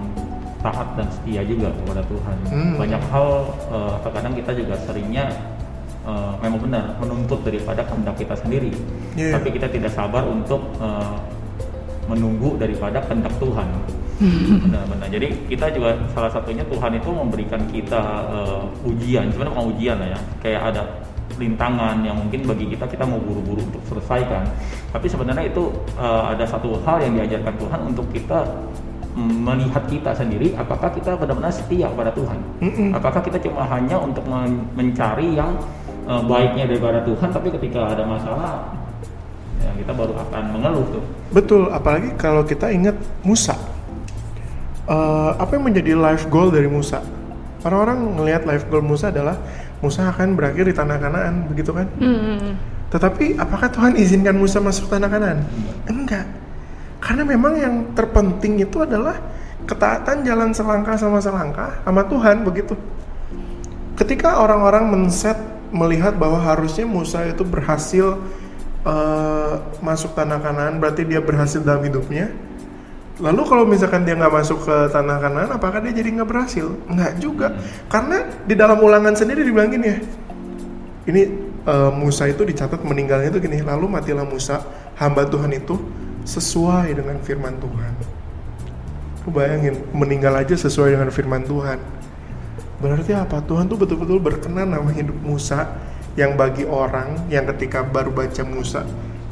taat 0.61 0.89
dan 0.95 1.09
setia 1.11 1.43
juga 1.43 1.73
kepada 1.73 2.03
Tuhan. 2.07 2.37
Hmm. 2.53 2.75
banyak 2.77 3.03
hal 3.11 3.29
uh, 3.73 3.95
terkadang 4.05 4.35
kita 4.37 4.51
juga 4.55 4.75
seringnya 4.85 5.33
uh, 6.07 6.37
memang 6.39 6.61
benar 6.63 6.85
menuntut 7.03 7.41
daripada 7.43 7.83
kehendak 7.89 8.21
kita 8.21 8.35
sendiri. 8.39 8.73
Yeah. 9.17 9.33
tapi 9.33 9.49
kita 9.59 9.73
tidak 9.73 9.91
sabar 9.97 10.29
untuk 10.29 10.61
uh, 10.79 11.19
menunggu 12.07 12.57
daripada 12.59 13.03
kehendak 13.05 13.35
Tuhan. 13.39 13.69
Benar-benar. 14.17 15.09
Jadi 15.13 15.29
kita 15.53 15.69
juga 15.77 15.93
salah 16.17 16.33
satunya 16.33 16.65
Tuhan 16.65 16.97
itu 16.97 17.11
memberikan 17.13 17.61
kita 17.69 18.03
uh, 18.33 18.65
ujian. 18.89 19.29
Sebenarnya 19.29 19.53
bukan 19.53 19.69
ujian 19.77 19.97
lah 20.01 20.09
ya. 20.17 20.21
Kayak 20.41 20.63
ada 20.73 20.83
rintangan 21.37 22.01
yang 22.01 22.17
mungkin 22.17 22.49
bagi 22.49 22.73
kita 22.73 22.89
kita 22.89 23.05
mau 23.05 23.21
buru-buru 23.21 23.61
untuk 23.61 23.83
selesaikan. 23.93 24.49
Tapi 24.89 25.07
sebenarnya 25.07 25.53
itu 25.53 25.69
uh, 26.01 26.33
ada 26.33 26.49
satu 26.49 26.81
hal 26.89 27.05
yang 27.05 27.21
diajarkan 27.21 27.55
Tuhan 27.61 27.81
untuk 27.93 28.07
kita 28.15 28.41
melihat 29.17 29.81
kita 29.89 30.13
sendiri 30.13 30.53
apakah 30.61 30.93
kita 30.93 31.17
benar-benar 31.17 31.49
setia 31.49 31.89
kepada 31.89 32.13
Tuhan? 32.13 32.37
Apakah 32.93 33.21
kita 33.25 33.41
cuma 33.41 33.65
hanya 33.65 33.97
untuk 33.97 34.25
men 34.29 34.69
mencari 34.77 35.33
yang 35.33 35.57
uh, 36.05 36.21
baiknya 36.21 36.69
daripada 36.69 37.01
Tuhan 37.01 37.29
tapi 37.33 37.49
ketika 37.49 37.97
ada 37.97 38.05
masalah 38.05 38.77
kita 39.79 39.93
baru 39.93 40.17
akan 40.17 40.43
mengeluh 40.57 40.87
tuh 40.91 41.03
betul 41.31 41.69
apalagi 41.71 42.13
kalau 42.17 42.43
kita 42.43 42.73
ingat 42.73 42.97
Musa 43.23 43.77
uh, 44.87 45.31
apa 45.37 45.59
yang 45.59 45.65
menjadi 45.67 45.93
life 45.99 46.27
goal 46.31 46.49
dari 46.49 46.71
Musa? 46.71 47.03
Orang-orang 47.67 47.99
melihat 48.23 48.47
life 48.47 48.67
goal 48.71 48.83
Musa 48.83 49.11
adalah 49.11 49.37
Musa 49.83 50.07
akan 50.09 50.39
berakhir 50.39 50.65
di 50.71 50.75
tanah 50.75 50.97
Kanaan, 51.03 51.51
begitu 51.51 51.75
kan? 51.75 51.87
Mm. 51.99 52.55
Tetapi 52.95 53.37
apakah 53.37 53.69
Tuhan 53.69 53.99
izinkan 53.99 54.39
Musa 54.39 54.63
masuk 54.63 54.87
tanah 54.89 55.11
Kanaan? 55.11 55.43
Enggak. 55.91 56.25
Karena 57.03 57.27
memang 57.27 57.59
yang 57.59 57.75
terpenting 57.93 58.63
itu 58.63 58.87
adalah 58.87 59.19
ketaatan 59.67 60.23
jalan 60.23 60.55
selangkah 60.55 60.95
sama 60.95 61.19
selangkah 61.19 61.83
sama 61.83 62.07
Tuhan 62.07 62.47
begitu. 62.47 62.79
Ketika 63.99 64.39
orang-orang 64.39 64.87
men-set 64.87 65.37
melihat 65.75 66.15
bahwa 66.15 66.39
harusnya 66.39 66.87
Musa 66.87 67.27
itu 67.27 67.43
berhasil 67.43 68.17
uh, 68.87 69.61
masuk 69.83 70.15
tanah 70.15 70.39
Kanaan, 70.39 70.79
berarti 70.79 71.03
dia 71.03 71.19
berhasil 71.19 71.61
dalam 71.61 71.83
hidupnya 71.83 72.31
Lalu 73.17 73.43
kalau 73.49 73.65
misalkan 73.65 74.05
dia 74.05 74.13
nggak 74.13 74.29
masuk 74.29 74.69
ke 74.69 74.77
tanah 74.93 75.17
kanan, 75.17 75.49
apakah 75.49 75.81
dia 75.81 75.93
jadi 75.97 76.21
nggak 76.21 76.29
berhasil? 76.29 76.69
Nggak 76.85 77.13
juga, 77.17 77.57
karena 77.89 78.29
di 78.45 78.53
dalam 78.53 78.77
ulangan 78.77 79.17
sendiri 79.17 79.41
dibilang 79.41 79.73
gini 79.73 79.87
ya. 79.89 79.99
Ini 81.07 81.23
uh, 81.65 81.93
Musa 81.97 82.29
itu 82.29 82.45
dicatat 82.45 82.85
meninggalnya 82.85 83.33
itu 83.33 83.41
gini. 83.41 83.65
Lalu 83.65 83.89
matilah 83.89 84.27
Musa, 84.29 84.61
hamba 85.01 85.25
Tuhan 85.25 85.49
itu 85.57 85.81
sesuai 86.29 86.93
dengan 86.93 87.17
firman 87.25 87.57
Tuhan. 87.57 87.93
Lu 89.25 89.33
bayangin, 89.33 89.81
meninggal 89.97 90.37
aja 90.37 90.53
sesuai 90.53 91.01
dengan 91.01 91.09
firman 91.09 91.41
Tuhan. 91.49 91.81
Berarti 92.85 93.17
apa? 93.17 93.41
Tuhan 93.41 93.65
tuh 93.65 93.81
betul-betul 93.81 94.21
berkenan 94.21 94.77
sama 94.77 94.93
hidup 94.93 95.17
Musa 95.25 95.73
yang 96.17 96.35
bagi 96.35 96.65
orang 96.65 97.29
yang 97.29 97.45
ketika 97.53 97.85
baru 97.85 98.11
baca 98.11 98.43
Musa 98.43 98.83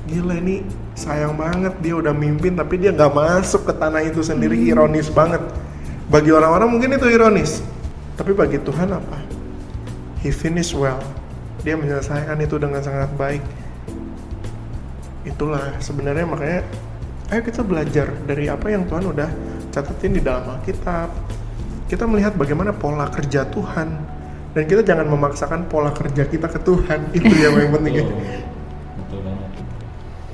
gila 0.05 0.37
ini 0.37 0.61
sayang 0.93 1.35
banget 1.35 1.73
dia 1.81 1.97
udah 1.97 2.13
mimpin 2.13 2.53
tapi 2.53 2.77
dia 2.77 2.93
nggak 2.93 3.13
masuk 3.13 3.65
ke 3.65 3.73
tanah 3.73 4.05
itu 4.05 4.21
sendiri. 4.21 4.57
Hmm. 4.57 4.71
ironis 4.77 5.09
banget. 5.09 5.41
Bagi 6.13 6.31
orang-orang 6.31 6.69
mungkin 6.69 6.93
itu 6.93 7.09
ironis. 7.09 7.65
Tapi 8.15 8.37
bagi 8.37 8.61
Tuhan 8.61 8.93
apa? 8.93 9.19
He 10.21 10.31
finish 10.31 10.77
well. 10.77 11.01
Dia 11.65 11.75
menyelesaikan 11.81 12.37
itu 12.45 12.61
dengan 12.61 12.85
sangat 12.85 13.11
baik. 13.17 13.41
Itulah 15.25 15.81
sebenarnya 15.81 16.29
makanya 16.29 16.61
ayo 17.33 17.41
kita 17.41 17.65
belajar 17.65 18.13
dari 18.29 18.53
apa 18.53 18.69
yang 18.69 18.85
Tuhan 18.85 19.09
udah 19.09 19.29
catatin 19.73 20.13
di 20.13 20.21
dalam 20.21 20.61
Alkitab. 20.61 21.09
Kita 21.89 22.05
melihat 22.05 22.37
bagaimana 22.37 22.77
pola 22.77 23.09
kerja 23.09 23.49
Tuhan 23.49 23.89
dan 24.55 24.63
kita 24.71 24.83
jangan 24.87 25.07
memaksakan 25.11 25.67
pola 25.67 25.91
kerja 25.91 26.25
kita 26.31 26.47
ke 26.47 26.59
Tuhan 26.63 27.01
itu 27.19 27.27
yang 27.27 27.53
paling 27.59 27.73
penting 27.75 27.95
ya 28.01 28.07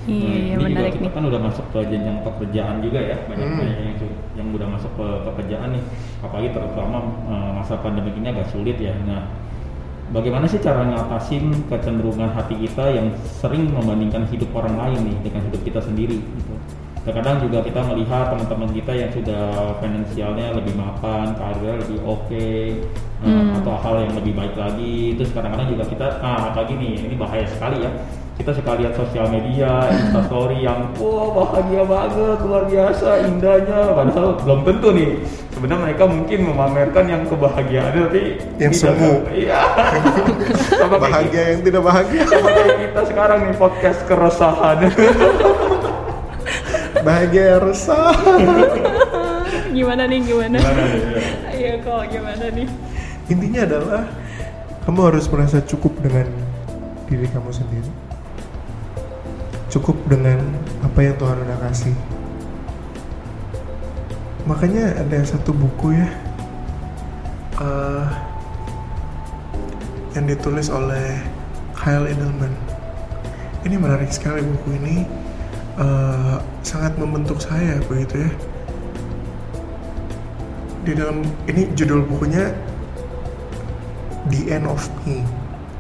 Iya, 0.09 0.57
nah, 0.57 0.65
menarik 0.65 0.97
juga 0.97 1.07
kita 1.07 1.11
kan 1.13 1.25
udah 1.29 1.41
masuk 1.45 1.65
ke 1.77 1.81
jenjang 1.93 2.19
pekerjaan 2.25 2.81
juga 2.81 2.99
ya, 3.05 3.17
banyak 3.29 3.47
hmm. 3.47 3.59
banyak 3.61 3.77
yang 3.79 3.97
yang 4.33 4.49
udah 4.57 4.69
masuk 4.73 4.91
ke 4.97 5.07
pekerjaan 5.29 5.69
nih, 5.77 5.85
apalagi 6.25 6.49
terutama 6.57 6.99
uh, 7.29 7.51
masa 7.61 7.77
pandemi 7.79 8.11
ini 8.17 8.33
agak 8.33 8.49
sulit 8.49 8.81
ya. 8.81 8.97
Nah, 9.05 9.29
bagaimana 10.11 10.49
sih 10.51 10.59
cara 10.59 10.83
ngatasin 10.89 11.53
kecenderungan 11.69 12.33
hati 12.33 12.59
kita 12.59 12.91
yang 12.91 13.13
sering 13.23 13.71
membandingkan 13.71 14.27
hidup 14.33 14.51
orang 14.57 14.75
lain 14.81 15.15
nih 15.15 15.17
dengan 15.31 15.43
hidup 15.53 15.63
kita 15.69 15.81
sendiri 15.85 16.19
gitu. 16.19 16.55
Terkadang 17.11 17.43
juga 17.43 17.59
kita 17.67 17.83
melihat 17.91 18.31
teman-teman 18.31 18.71
kita 18.71 18.93
yang 18.95 19.11
sudah 19.11 19.75
finansialnya 19.83 20.55
lebih 20.55 20.79
mapan, 20.79 21.35
karirnya 21.35 21.83
lebih 21.83 21.99
oke, 22.07 22.23
okay, 22.31 22.79
uh, 23.19 23.27
hmm. 23.27 23.59
atau 23.59 23.75
hal 23.83 23.95
yang 24.07 24.15
lebih 24.15 24.39
baik 24.39 24.55
lagi. 24.55 25.19
Terus 25.19 25.35
kadang-kadang 25.35 25.75
juga 25.75 25.91
kita, 25.91 26.07
ah 26.23 26.55
apalagi 26.55 26.79
nih, 26.79 27.11
ini 27.11 27.19
bahaya 27.19 27.43
sekali 27.51 27.83
ya 27.83 27.91
kita 28.39 28.57
suka 28.57 28.73
lihat 28.79 28.97
sosial 28.97 29.27
media, 29.29 29.91
instastory 29.91 30.65
yang 30.65 30.89
wah 30.97 31.29
wow, 31.29 31.29
bahagia 31.45 31.83
banget, 31.85 32.39
luar 32.47 32.65
biasa, 32.71 33.09
indahnya. 33.29 33.81
Padahal 33.93 34.29
belum 34.41 34.61
tentu 34.65 34.89
nih. 34.97 35.11
Sebenarnya 35.53 35.81
mereka 35.85 36.05
mungkin 36.09 36.39
memamerkan 36.49 37.05
yang 37.11 37.23
kebahagiaan 37.29 37.91
tapi 37.91 38.41
yang 38.57 38.73
semu. 38.73 39.29
Iya. 39.35 39.61
bahagia 41.11 41.43
yang 41.53 41.61
tidak 41.67 41.83
bahagia. 41.85 42.23
Sama 42.23 42.49
kayak 42.55 42.77
kita 42.81 43.03
sekarang 43.13 43.39
nih 43.45 43.55
podcast 43.59 44.01
keresahan. 44.09 44.79
bahagia 47.03 47.57
yang 47.57 47.63
resah. 47.65 48.13
gimana 49.77 50.03
nih 50.07 50.19
gimana? 50.25 50.59
Gimana 50.59 50.85
nih? 50.85 51.03
Ayo 51.51 51.73
kok 51.85 52.03
gimana 52.13 52.47
nih? 52.53 52.69
Intinya 53.31 53.61
adalah 53.67 54.03
kamu 54.85 55.01
harus 55.13 55.27
merasa 55.31 55.63
cukup 55.63 55.95
dengan 56.03 56.27
diri 57.11 57.27
kamu 57.27 57.51
sendiri 57.51 57.91
cukup 59.71 59.95
dengan 60.11 60.39
apa 60.83 60.99
yang 60.99 61.15
Tuhan 61.15 61.39
udah 61.47 61.59
kasih 61.71 61.97
makanya 64.51 64.99
ada 64.99 65.19
satu 65.23 65.55
buku 65.55 65.95
ya 65.95 66.09
uh, 67.63 68.07
yang 70.19 70.27
ditulis 70.27 70.67
oleh 70.71 71.23
Kyle 71.79 72.07
Edelman 72.07 72.51
ini 73.63 73.79
menarik 73.79 74.11
sekali 74.11 74.43
buku 74.43 74.75
ini 74.75 74.97
uh, 75.77 76.43
sangat 76.65 76.97
membentuk 76.97 77.39
saya 77.39 77.79
begitu 77.87 78.25
ya. 78.27 78.31
Di 80.81 80.93
dalam 80.97 81.23
ini 81.47 81.69
judul 81.77 82.09
bukunya 82.09 82.51
The 84.33 84.41
End 84.51 84.67
of 84.67 84.83
Me. 85.05 85.23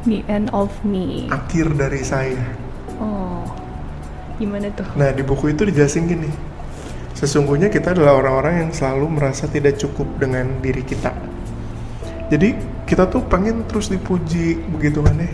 The 0.05 0.21
End 0.29 0.53
of 0.53 0.71
Me. 0.85 1.27
Akhir 1.33 1.73
dari 1.75 2.05
saya. 2.05 2.45
Oh 3.01 3.43
gimana 4.41 4.73
tuh? 4.73 4.89
Nah 4.97 5.13
di 5.13 5.21
buku 5.21 5.53
itu 5.53 5.69
dijelasin 5.69 6.09
gini. 6.09 6.31
Sesungguhnya 7.13 7.69
kita 7.69 7.93
adalah 7.93 8.17
orang-orang 8.17 8.65
yang 8.65 8.71
selalu 8.73 9.21
merasa 9.21 9.45
tidak 9.45 9.77
cukup 9.77 10.09
dengan 10.17 10.57
diri 10.65 10.81
kita. 10.81 11.13
Jadi 12.33 12.57
kita 12.89 13.05
tuh 13.13 13.21
pengen 13.29 13.69
terus 13.69 13.93
dipuji 13.93 14.57
begitu 14.73 15.05
kan 15.05 15.21
ya. 15.21 15.29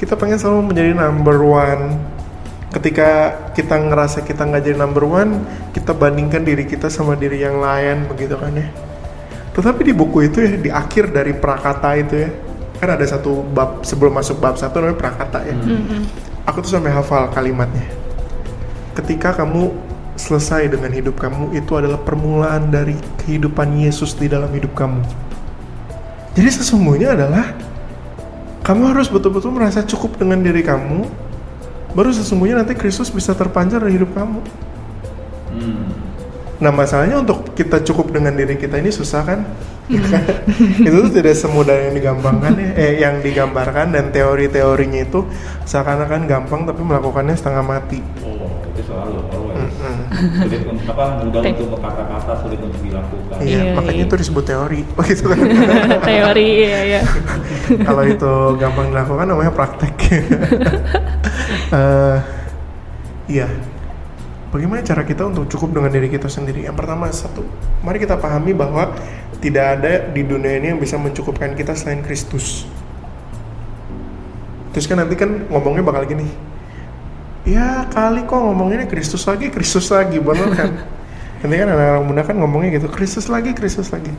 Kita 0.00 0.16
pengen 0.16 0.40
selalu 0.40 0.72
menjadi 0.72 0.92
number 0.96 1.44
one 1.44 2.15
ketika 2.76 3.08
kita 3.56 3.80
ngerasa 3.80 4.20
kita 4.20 4.44
nggak 4.44 4.62
jadi 4.68 4.76
number 4.76 5.08
one 5.08 5.40
kita 5.72 5.96
bandingkan 5.96 6.44
diri 6.44 6.68
kita 6.68 6.92
sama 6.92 7.16
diri 7.16 7.40
yang 7.40 7.56
lain 7.56 8.04
begitu 8.04 8.36
kan 8.36 8.52
ya 8.52 8.68
tetapi 9.56 9.88
di 9.88 9.94
buku 9.96 10.28
itu 10.28 10.44
ya 10.44 10.52
di 10.60 10.68
akhir 10.68 11.16
dari 11.16 11.32
prakata 11.32 11.96
itu 11.96 12.14
ya 12.20 12.30
kan 12.76 12.92
ada 12.92 13.04
satu 13.08 13.40
bab 13.40 13.82
sebelum 13.82 14.20
masuk 14.20 14.36
bab 14.36 14.60
satu 14.60 14.84
namanya 14.84 15.00
prakata 15.00 15.40
ya. 15.42 15.56
Mm-hmm. 15.56 16.00
Aku 16.46 16.62
tuh 16.62 16.76
sampai 16.76 16.92
hafal 16.92 17.32
kalimatnya. 17.32 17.88
Ketika 18.92 19.32
kamu 19.32 19.72
selesai 20.16 20.72
dengan 20.72 20.92
hidup 20.92 21.16
kamu 21.20 21.56
itu 21.56 21.72
adalah 21.76 22.00
permulaan 22.00 22.72
dari 22.72 22.96
kehidupan 23.24 23.76
Yesus 23.80 24.16
di 24.16 24.28
dalam 24.28 24.48
hidup 24.52 24.72
kamu. 24.76 25.00
Jadi 26.36 26.48
sesungguhnya 26.52 27.16
adalah 27.16 27.52
kamu 28.64 28.92
harus 28.92 29.08
betul-betul 29.08 29.56
merasa 29.56 29.84
cukup 29.84 30.20
dengan 30.20 30.44
diri 30.44 30.60
kamu, 30.60 31.08
baru 31.96 32.12
sesungguhnya 32.12 32.60
nanti 32.60 32.76
Kristus 32.76 33.08
bisa 33.08 33.32
terpancar 33.32 33.80
dari 33.80 33.96
hidup 33.96 34.12
kamu. 34.12 34.40
Hmm. 35.56 35.88
Nah 36.60 36.68
masalahnya 36.68 37.24
untuk 37.24 37.56
kita 37.56 37.80
cukup 37.80 38.12
dengan 38.12 38.36
diri 38.36 38.60
kita 38.60 38.76
ini 38.76 38.92
susah 38.92 39.24
kan? 39.24 39.40
itu 40.86 40.96
tuh 40.98 41.12
tidak 41.14 41.38
semudah 41.38 41.88
yang 41.88 41.94
digampangkan 41.94 42.58
ya, 42.58 42.70
eh 42.74 42.92
yang 43.00 43.22
digambarkan 43.22 43.94
dan 43.94 44.10
teori-teorinya 44.10 45.06
itu 45.06 45.22
seakan-akan 45.62 46.26
gampang 46.26 46.66
tapi 46.66 46.82
melakukannya 46.82 47.38
setengah 47.38 47.62
mati. 47.62 48.02
Oh, 48.26 48.50
itu 48.74 48.82
selalu 48.82 49.22
always. 49.30 49.54
Mm 49.56 49.70
-hmm. 49.70 50.42
sulit 50.42 50.62
untuk 50.66 50.86
apa? 50.90 51.04
Mudah 51.22 51.40
untuk 51.54 51.68
berkata-kata, 51.78 52.32
sulit 52.42 52.58
untuk 52.58 52.80
dilakukan. 52.82 53.36
Iya, 53.38 53.46
iya 53.46 53.72
makanya 53.78 54.02
iya. 54.02 54.08
itu 54.10 54.14
disebut 54.18 54.44
teori, 54.44 54.80
begitu 54.82 55.22
kan? 55.30 55.38
teori, 56.10 56.48
iya, 56.66 56.78
iya. 56.82 57.00
Kalau 57.86 58.02
itu 58.02 58.32
gampang 58.58 58.86
dilakukan 58.90 59.26
namanya 59.30 59.52
praktek. 59.54 59.94
Uh, 61.72 62.18
iya, 63.26 63.48
Bagaimana 64.56 64.80
cara 64.80 65.04
kita 65.04 65.26
untuk 65.26 65.50
cukup 65.52 65.76
dengan 65.76 65.92
diri 65.92 66.08
kita 66.08 66.32
sendiri? 66.32 66.64
Yang 66.64 66.80
pertama 66.80 67.12
satu, 67.12 67.44
mari 67.84 68.00
kita 68.00 68.16
pahami 68.16 68.56
bahwa 68.56 68.94
tidak 69.42 69.64
ada 69.76 70.06
di 70.08 70.24
dunia 70.24 70.56
ini 70.56 70.72
yang 70.72 70.80
bisa 70.80 70.96
mencukupkan 70.96 71.52
kita 71.58 71.76
selain 71.76 72.00
Kristus. 72.00 72.64
Terus 74.72 74.88
kan 74.88 74.96
nanti 75.02 75.12
kan 75.12 75.50
ngomongnya 75.52 75.84
bakal 75.84 76.08
gini, 76.08 76.24
ya 77.44 77.84
kali 77.92 78.24
kok 78.24 78.38
ngomongnya 78.38 78.88
Kristus 78.88 79.28
lagi, 79.28 79.52
Kristus 79.52 79.92
lagi, 79.92 80.22
benar 80.24 80.48
kan? 80.56 80.72
nanti 81.44 81.54
kan 81.60 81.68
anak-anak 81.68 82.04
muda 82.08 82.22
kan 82.24 82.36
ngomongnya 82.40 82.80
gitu, 82.80 82.88
Kristus 82.88 83.28
lagi, 83.28 83.52
Kristus 83.52 83.92
lagi. 83.92 84.14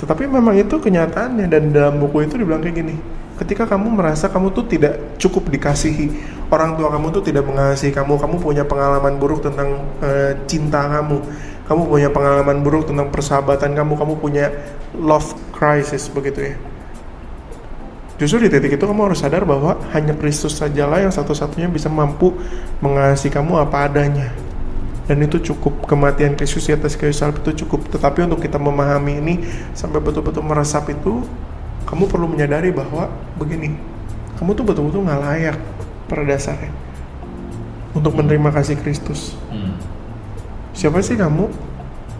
Tetapi 0.00 0.24
memang 0.24 0.56
itu 0.56 0.78
kenyataannya 0.78 1.52
dan 1.52 1.74
dalam 1.74 2.00
buku 2.00 2.24
itu 2.24 2.40
dibilang 2.40 2.64
kayak 2.64 2.80
gini, 2.80 2.96
ketika 3.42 3.68
kamu 3.68 3.92
merasa 3.92 4.32
kamu 4.32 4.56
tuh 4.56 4.64
tidak 4.64 5.20
cukup 5.20 5.52
dikasihi 5.52 6.35
orang 6.50 6.78
tua 6.78 6.88
kamu 6.92 7.06
tuh 7.10 7.22
tidak 7.26 7.44
mengasihi 7.46 7.90
kamu. 7.90 8.18
Kamu 8.18 8.36
punya 8.38 8.62
pengalaman 8.62 9.18
buruk 9.18 9.42
tentang 9.42 9.82
uh, 10.02 10.32
cinta 10.46 10.86
kamu. 10.86 11.18
Kamu 11.66 11.82
punya 11.90 12.08
pengalaman 12.14 12.62
buruk 12.62 12.86
tentang 12.86 13.10
persahabatan 13.10 13.74
kamu. 13.74 13.92
Kamu 13.98 14.14
punya 14.22 14.52
love 14.94 15.34
crisis 15.50 16.06
begitu 16.10 16.54
ya. 16.54 16.56
Justru 18.16 18.46
di 18.46 18.48
titik 18.48 18.80
itu 18.80 18.84
kamu 18.88 19.12
harus 19.12 19.20
sadar 19.20 19.44
bahwa 19.44 19.76
hanya 19.92 20.16
Kristus 20.16 20.56
sajalah 20.56 21.04
yang 21.04 21.12
satu-satunya 21.12 21.68
bisa 21.68 21.92
mampu 21.92 22.32
mengasihi 22.80 23.28
kamu 23.28 23.60
apa 23.60 23.92
adanya. 23.92 24.32
Dan 25.04 25.20
itu 25.22 25.38
cukup. 25.52 25.84
Kematian 25.84 26.32
Kristus 26.34 26.66
di 26.66 26.72
atas 26.72 26.96
kayu 26.96 27.12
salib 27.12 27.44
itu 27.44 27.66
cukup. 27.66 27.86
Tetapi 27.92 28.24
untuk 28.24 28.40
kita 28.40 28.56
memahami 28.56 29.20
ini 29.20 29.34
sampai 29.76 30.00
betul-betul 30.00 30.42
meresap 30.42 30.88
itu 30.88 31.22
kamu 31.86 32.10
perlu 32.10 32.26
menyadari 32.26 32.74
bahwa 32.74 33.06
begini, 33.38 33.78
kamu 34.42 34.58
tuh 34.58 34.64
betul-betul 34.66 35.06
nggak 35.06 35.20
layak 35.22 35.56
pada 36.06 36.22
dasarnya 36.24 36.72
untuk 37.96 38.12
menerima 38.16 38.52
kasih 38.52 38.76
Kristus. 38.80 39.32
Hmm. 39.48 39.76
Siapa 40.76 41.00
sih 41.00 41.16
kamu? 41.16 41.48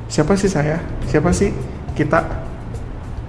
Siapa 0.08 0.32
sih 0.38 0.48
saya? 0.48 0.80
Siapa 1.06 1.30
sih 1.36 1.52
kita? 1.92 2.24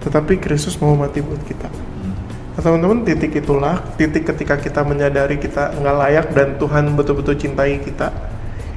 Tetapi 0.01 0.39
Kristus 0.39 0.79
mau 0.79 0.95
mati 0.95 1.19
buat 1.19 1.43
kita. 1.43 1.67
Hmm. 1.67 2.15
Nah, 2.55 2.61
teman-teman, 2.63 3.03
titik 3.03 3.35
itulah 3.35 3.83
titik 3.99 4.23
ketika 4.23 4.55
kita 4.55 4.81
menyadari 4.87 5.35
kita 5.35 5.75
nggak 5.75 5.95
layak 5.99 6.27
dan 6.31 6.55
Tuhan 6.55 6.95
betul-betul 6.95 7.35
cintai 7.35 7.83
kita. 7.83 8.15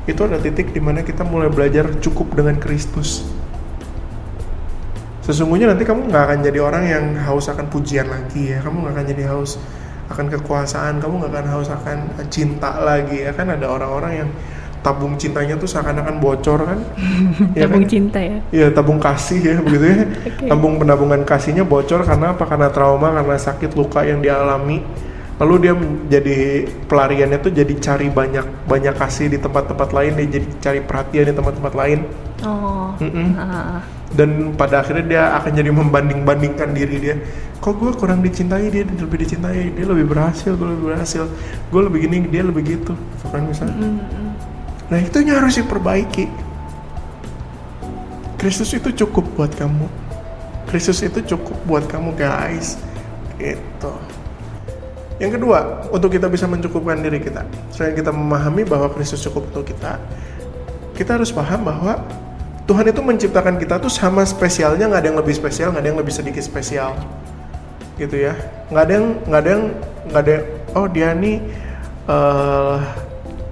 Itu 0.09 0.27
adalah 0.27 0.43
titik 0.43 0.75
di 0.75 0.83
mana 0.83 1.07
kita 1.07 1.23
mulai 1.23 1.47
belajar 1.47 1.87
cukup 2.03 2.35
dengan 2.35 2.59
Kristus 2.59 3.23
sesungguhnya 5.31 5.71
nanti 5.71 5.87
kamu 5.87 6.11
nggak 6.11 6.25
akan 6.27 6.39
jadi 6.43 6.59
orang 6.59 6.85
yang 6.91 7.05
haus 7.23 7.47
akan 7.47 7.71
pujian 7.71 8.11
lagi 8.11 8.51
ya 8.51 8.59
kamu 8.67 8.83
nggak 8.83 8.95
akan 8.99 9.07
jadi 9.07 9.25
haus 9.31 9.63
akan 10.11 10.27
kekuasaan 10.27 10.99
kamu 10.99 11.23
nggak 11.23 11.33
akan 11.33 11.47
haus 11.55 11.71
akan 11.71 11.99
cinta 12.29 12.83
lagi 12.83 13.23
ya 13.25 13.33
kan? 13.33 13.47
Ada 13.49 13.67
orang-orang 13.71 14.13
yang 14.27 14.31
tabung 14.81 15.15
cintanya 15.21 15.55
tuh 15.61 15.69
seakan-akan 15.69 16.17
bocor 16.19 16.61
kan? 16.67 16.79
Ya 17.59 17.69
tabung 17.69 17.85
kan? 17.87 17.93
cinta 17.93 18.19
ya? 18.19 18.39
Iya 18.51 18.67
tabung 18.75 18.99
kasih 18.99 19.41
ya 19.41 19.57
begitu 19.63 19.85
ya. 19.87 19.97
Okay. 20.31 20.49
tabung 20.49 20.81
penabungan 20.81 21.23
kasihnya 21.23 21.65
bocor 21.65 22.03
karena 22.03 22.33
apa? 22.33 22.45
Karena 22.49 22.69
trauma 22.73 23.13
karena 23.13 23.37
sakit 23.37 23.77
luka 23.77 24.03
yang 24.03 24.25
dialami 24.25 24.83
lalu 25.41 25.55
dia 25.65 25.73
jadi 26.21 26.69
pelariannya 26.85 27.39
tuh 27.41 27.49
jadi 27.57 27.73
cari 27.81 28.13
banyak 28.13 28.69
banyak 28.69 28.93
kasih 28.93 29.33
di 29.33 29.41
tempat-tempat 29.41 29.89
lain 29.97 30.13
dia 30.21 30.29
jadi 30.37 30.47
cari 30.61 30.81
perhatian 30.85 31.33
di 31.33 31.35
tempat-tempat 31.35 31.73
lain. 31.73 31.99
Oh. 32.45 32.93
Mm 33.01 33.11
-mm. 33.11 33.29
Uh 33.41 33.81
dan 34.11 34.59
pada 34.59 34.83
akhirnya 34.83 35.07
dia 35.07 35.23
akan 35.39 35.53
jadi 35.55 35.71
membanding-bandingkan 35.71 36.75
diri 36.75 36.97
dia. 36.99 37.17
Kok 37.63 37.75
gue 37.79 37.91
kurang 37.95 38.27
dicintai 38.27 38.67
dia 38.67 38.83
lebih 38.83 39.23
dicintai. 39.23 39.71
Dia 39.71 39.87
lebih 39.87 40.11
berhasil 40.11 40.51
gue 40.59 40.67
lebih 40.67 40.85
berhasil. 40.91 41.31
Gue 41.71 41.83
lebih 41.87 42.11
gini 42.11 42.27
dia 42.27 42.43
lebih 42.43 42.63
gitu. 42.67 42.99
Kan 43.31 43.47
misalnya 43.47 43.79
mm 43.79 43.87
-hmm. 43.87 44.31
nah 44.91 44.99
itu 44.99 45.17
harus 45.31 45.55
diperbaiki. 45.63 46.27
Kristus 48.35 48.75
itu 48.75 48.91
cukup 49.07 49.25
buat 49.39 49.53
kamu. 49.55 49.87
Kristus 50.67 51.07
itu 51.07 51.23
cukup 51.23 51.55
buat 51.71 51.85
kamu 51.87 52.11
guys. 52.19 52.83
Itu 53.39 53.95
yang 55.21 55.37
kedua 55.37 55.85
untuk 55.93 56.17
kita 56.17 56.33
bisa 56.33 56.49
mencukupkan 56.49 56.97
diri 57.05 57.21
kita. 57.21 57.45
Selain 57.71 57.93
kita 57.93 58.09
memahami 58.09 58.65
bahwa 58.65 58.89
Kristus 58.89 59.21
cukup 59.21 59.53
untuk 59.53 59.69
kita 59.69 60.01
kita 61.01 61.17
harus 61.17 61.33
paham 61.33 61.65
bahwa 61.65 61.97
Tuhan 62.69 62.85
itu 62.93 63.01
menciptakan 63.01 63.57
kita 63.57 63.81
tuh 63.81 63.89
sama 63.89 64.21
spesialnya 64.29 64.85
nggak 64.85 65.01
ada 65.01 65.09
yang 65.09 65.19
lebih 65.19 65.33
spesial 65.33 65.73
nggak 65.73 65.81
ada 65.81 65.91
yang 65.97 66.01
lebih 66.01 66.13
sedikit 66.13 66.45
spesial. 66.45 66.93
Gitu 67.97 68.29
ya. 68.29 68.37
Nggak 68.69 68.83
ada 68.85 68.93
yang 68.93 69.07
nggak 69.25 69.41
ada 69.41 69.51
yang 69.51 69.65
nggak 70.13 70.23
ada 70.29 70.37
oh 70.77 70.87
dia 70.93 71.09
nih 71.17 71.37
uh, 72.05 72.77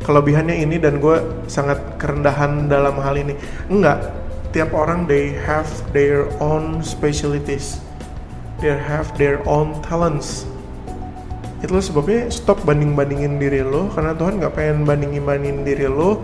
kelebihannya 0.05 0.61
ini 0.61 0.77
dan 0.77 1.01
gue 1.01 1.17
sangat 1.49 1.81
kerendahan 1.97 2.69
dalam 2.69 3.01
hal 3.01 3.17
ini. 3.17 3.33
Enggak 3.73 4.13
tiap 4.53 4.73
orang 4.77 5.09
they 5.09 5.33
have 5.49 5.69
their 5.97 6.29
own 6.41 6.85
specialties. 6.85 7.81
They 8.61 8.77
have 8.77 9.09
their 9.17 9.41
own 9.49 9.81
talents 9.87 10.45
itulah 11.59 11.83
sebabnya 11.83 12.31
stop 12.31 12.63
banding 12.63 12.95
bandingin 12.95 13.37
diri 13.43 13.67
lo 13.67 13.91
karena 13.91 14.15
Tuhan 14.15 14.39
nggak 14.39 14.53
pengen 14.55 14.87
bandingin 14.87 15.25
bandingin 15.27 15.63
diri 15.67 15.87
lo. 15.91 16.23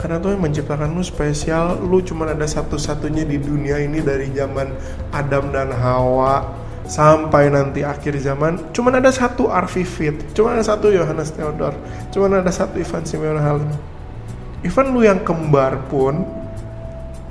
Karena 0.00 0.20
Tuhan 0.20 0.36
menciptakanmu 0.36 1.00
spesial 1.00 1.80
lu 1.80 2.04
cuma 2.04 2.28
ada 2.28 2.44
satu-satunya 2.44 3.24
di 3.24 3.40
dunia 3.40 3.80
ini 3.80 4.04
dari 4.04 4.28
zaman 4.36 4.68
Adam 5.08 5.48
dan 5.48 5.72
Hawa 5.72 6.44
sampai 6.84 7.48
nanti 7.48 7.80
akhir 7.80 8.12
zaman. 8.20 8.60
Cuma 8.76 8.92
ada 8.92 9.08
satu 9.08 9.48
Arfi 9.48 9.80
Fit 9.80 10.16
cuma 10.36 10.52
ada 10.52 10.60
satu 10.60 10.92
Yohanes 10.92 11.32
Theodor 11.32 11.72
cuma 12.12 12.28
ada 12.28 12.52
satu 12.52 12.76
Ivan 12.76 13.04
Simeon 13.08 13.40
Halim 13.40 13.72
Ivan 14.60 14.92
lu 14.92 15.00
yang 15.04 15.24
kembar 15.24 15.88
pun 15.88 16.24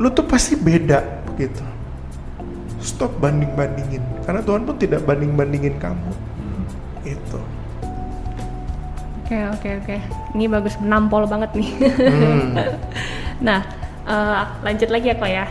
lu 0.01 0.09
tuh 0.09 0.25
pasti 0.25 0.57
beda 0.57 1.21
begitu. 1.29 1.61
Stop 2.81 3.21
banding-bandingin 3.21 4.01
karena 4.25 4.41
Tuhan 4.41 4.65
pun 4.65 4.75
tidak 4.81 5.05
banding-bandingin 5.05 5.77
kamu 5.77 6.13
Oke 9.33 9.41
oke 9.49 9.69
oke. 9.81 9.97
Ini 10.37 10.45
bagus 10.45 10.77
menampol 10.77 11.25
banget 11.25 11.57
nih. 11.57 11.69
Hmm. 11.89 12.53
nah 13.47 13.65
uh, 14.05 14.45
lanjut 14.61 14.93
lagi 14.93 15.09
ya 15.09 15.15
kok 15.17 15.31
ya. 15.31 15.45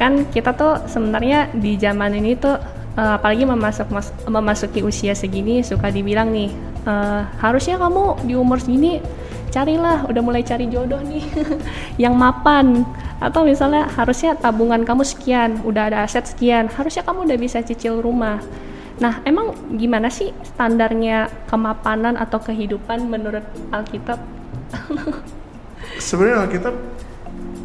Kan 0.00 0.24
kita 0.32 0.56
tuh 0.56 0.80
sebenarnya 0.88 1.52
di 1.52 1.76
zaman 1.76 2.16
ini 2.16 2.32
tuh 2.40 2.56
uh, 2.96 3.20
apalagi 3.20 3.44
memasuk 3.44 3.88
mas, 3.92 4.08
memasuki 4.24 4.80
usia 4.80 5.12
segini 5.12 5.60
suka 5.60 5.92
dibilang 5.92 6.32
nih 6.32 6.48
uh, 6.88 7.28
harusnya 7.40 7.76
kamu 7.76 8.24
di 8.24 8.34
umur 8.36 8.56
segini 8.60 9.04
carilah 9.52 10.08
udah 10.08 10.22
mulai 10.24 10.40
cari 10.40 10.64
jodoh 10.72 11.00
nih 11.04 11.24
yang 12.02 12.16
mapan 12.16 12.88
atau 13.20 13.44
misalnya 13.44 13.86
harusnya 13.92 14.34
tabungan 14.34 14.82
kamu 14.82 15.04
sekian 15.04 15.60
udah 15.62 15.92
ada 15.92 16.08
aset 16.08 16.24
sekian 16.24 16.66
harusnya 16.72 17.04
kamu 17.04 17.28
udah 17.28 17.38
bisa 17.38 17.60
cicil 17.60 18.00
rumah 18.00 18.40
nah 19.00 19.24
emang 19.24 19.56
gimana 19.78 20.12
sih 20.12 20.34
standarnya 20.44 21.30
kemapanan 21.48 22.18
atau 22.18 22.42
kehidupan 22.42 23.08
menurut 23.08 23.44
Alkitab? 23.72 24.20
Sebenarnya 25.98 26.48
Alkitab 26.48 26.74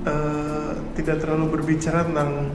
uh, 0.07 0.71
tidak 0.95 1.23
terlalu 1.23 1.59
berbicara 1.59 2.07
tentang 2.07 2.51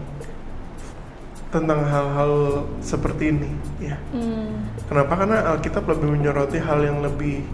tentang 1.53 1.85
hal-hal 1.85 2.65
seperti 2.81 3.29
ini 3.29 3.51
ya. 3.77 4.01
Hmm. 4.17 4.73
kenapa? 4.89 5.21
Karena 5.21 5.39
Alkitab 5.53 5.85
lebih 5.85 6.17
menyoroti 6.17 6.57
hal 6.57 6.81
yang 6.81 7.05
lebih 7.05 7.45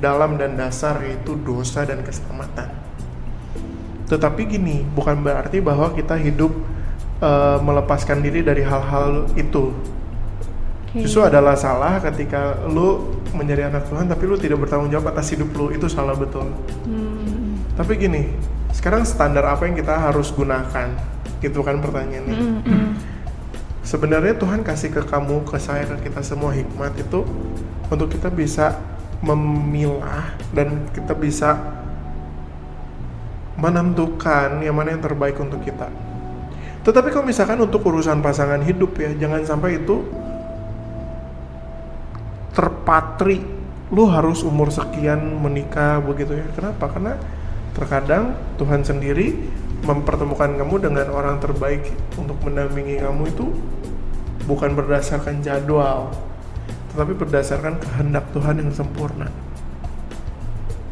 dalam 0.00 0.40
dan 0.40 0.56
dasar 0.56 1.00
yaitu 1.04 1.36
dosa 1.44 1.84
dan 1.84 2.00
keselamatan. 2.00 2.72
Tetapi 4.08 4.42
gini 4.48 4.84
bukan 4.96 5.20
berarti 5.20 5.60
bahwa 5.60 5.92
kita 5.92 6.16
hidup 6.16 6.52
uh, 7.20 7.60
melepaskan 7.60 8.24
diri 8.24 8.40
dari 8.40 8.64
hal-hal 8.64 9.28
itu 9.36 9.76
okay. 10.94 11.02
justru 11.02 11.26
adalah 11.26 11.58
salah 11.58 11.98
ketika 11.98 12.62
lu 12.70 13.18
menjadi 13.34 13.66
anak 13.66 13.90
Tuhan 13.90 14.06
tapi 14.06 14.24
lu 14.30 14.38
tidak 14.38 14.62
bertanggung 14.62 14.94
jawab 14.94 15.10
atas 15.10 15.34
hidup 15.34 15.50
lu 15.58 15.74
itu 15.74 15.90
salah 15.90 16.14
betul 16.14 16.46
hmm. 16.86 17.74
tapi 17.74 17.98
gini 17.98 18.30
sekarang 18.70 19.02
standar 19.02 19.42
apa 19.50 19.66
yang 19.66 19.74
kita 19.74 19.98
harus 19.98 20.30
gunakan 20.30 20.94
gitu 21.42 21.60
kan 21.60 21.82
pertanyaannya 21.82 22.38
mm 22.38 22.58
-hmm 22.62 23.14
sebenarnya 23.84 24.34
Tuhan 24.34 24.64
kasih 24.64 24.90
ke 24.90 25.04
kamu, 25.04 25.44
ke 25.44 25.60
saya, 25.60 25.84
ke 25.84 26.08
kita 26.08 26.24
semua 26.24 26.50
hikmat 26.56 26.96
itu 26.98 27.22
untuk 27.92 28.08
kita 28.10 28.32
bisa 28.32 28.80
memilah 29.20 30.34
dan 30.56 30.88
kita 30.90 31.12
bisa 31.12 31.60
menentukan 33.54 34.64
yang 34.64 34.74
mana 34.74 34.96
yang 34.98 35.04
terbaik 35.04 35.38
untuk 35.38 35.62
kita. 35.62 35.86
Tetapi 36.82 37.12
kalau 37.14 37.24
misalkan 37.28 37.60
untuk 37.60 37.84
urusan 37.86 38.18
pasangan 38.20 38.60
hidup 38.64 38.98
ya, 38.98 39.14
jangan 39.14 39.46
sampai 39.46 39.78
itu 39.78 40.02
terpatri 42.54 43.42
lu 43.92 44.08
harus 44.08 44.40
umur 44.46 44.70
sekian 44.72 45.20
menikah 45.42 46.00
begitu 46.00 46.38
ya. 46.38 46.46
Kenapa? 46.54 46.88
Karena 46.88 47.14
terkadang 47.74 48.38
Tuhan 48.56 48.86
sendiri 48.86 49.34
mempertemukan 49.84 50.56
kamu 50.56 50.74
dengan 50.80 51.06
orang 51.12 51.36
terbaik 51.42 51.84
untuk 52.16 52.40
mendampingi 52.40 53.02
kamu 53.02 53.28
itu 53.28 53.52
bukan 54.48 54.72
berdasarkan 54.72 55.44
jadwal, 55.44 56.14
tetapi 56.94 57.12
berdasarkan 57.12 57.76
kehendak 57.82 58.24
Tuhan 58.32 58.64
yang 58.64 58.72
sempurna. 58.72 59.28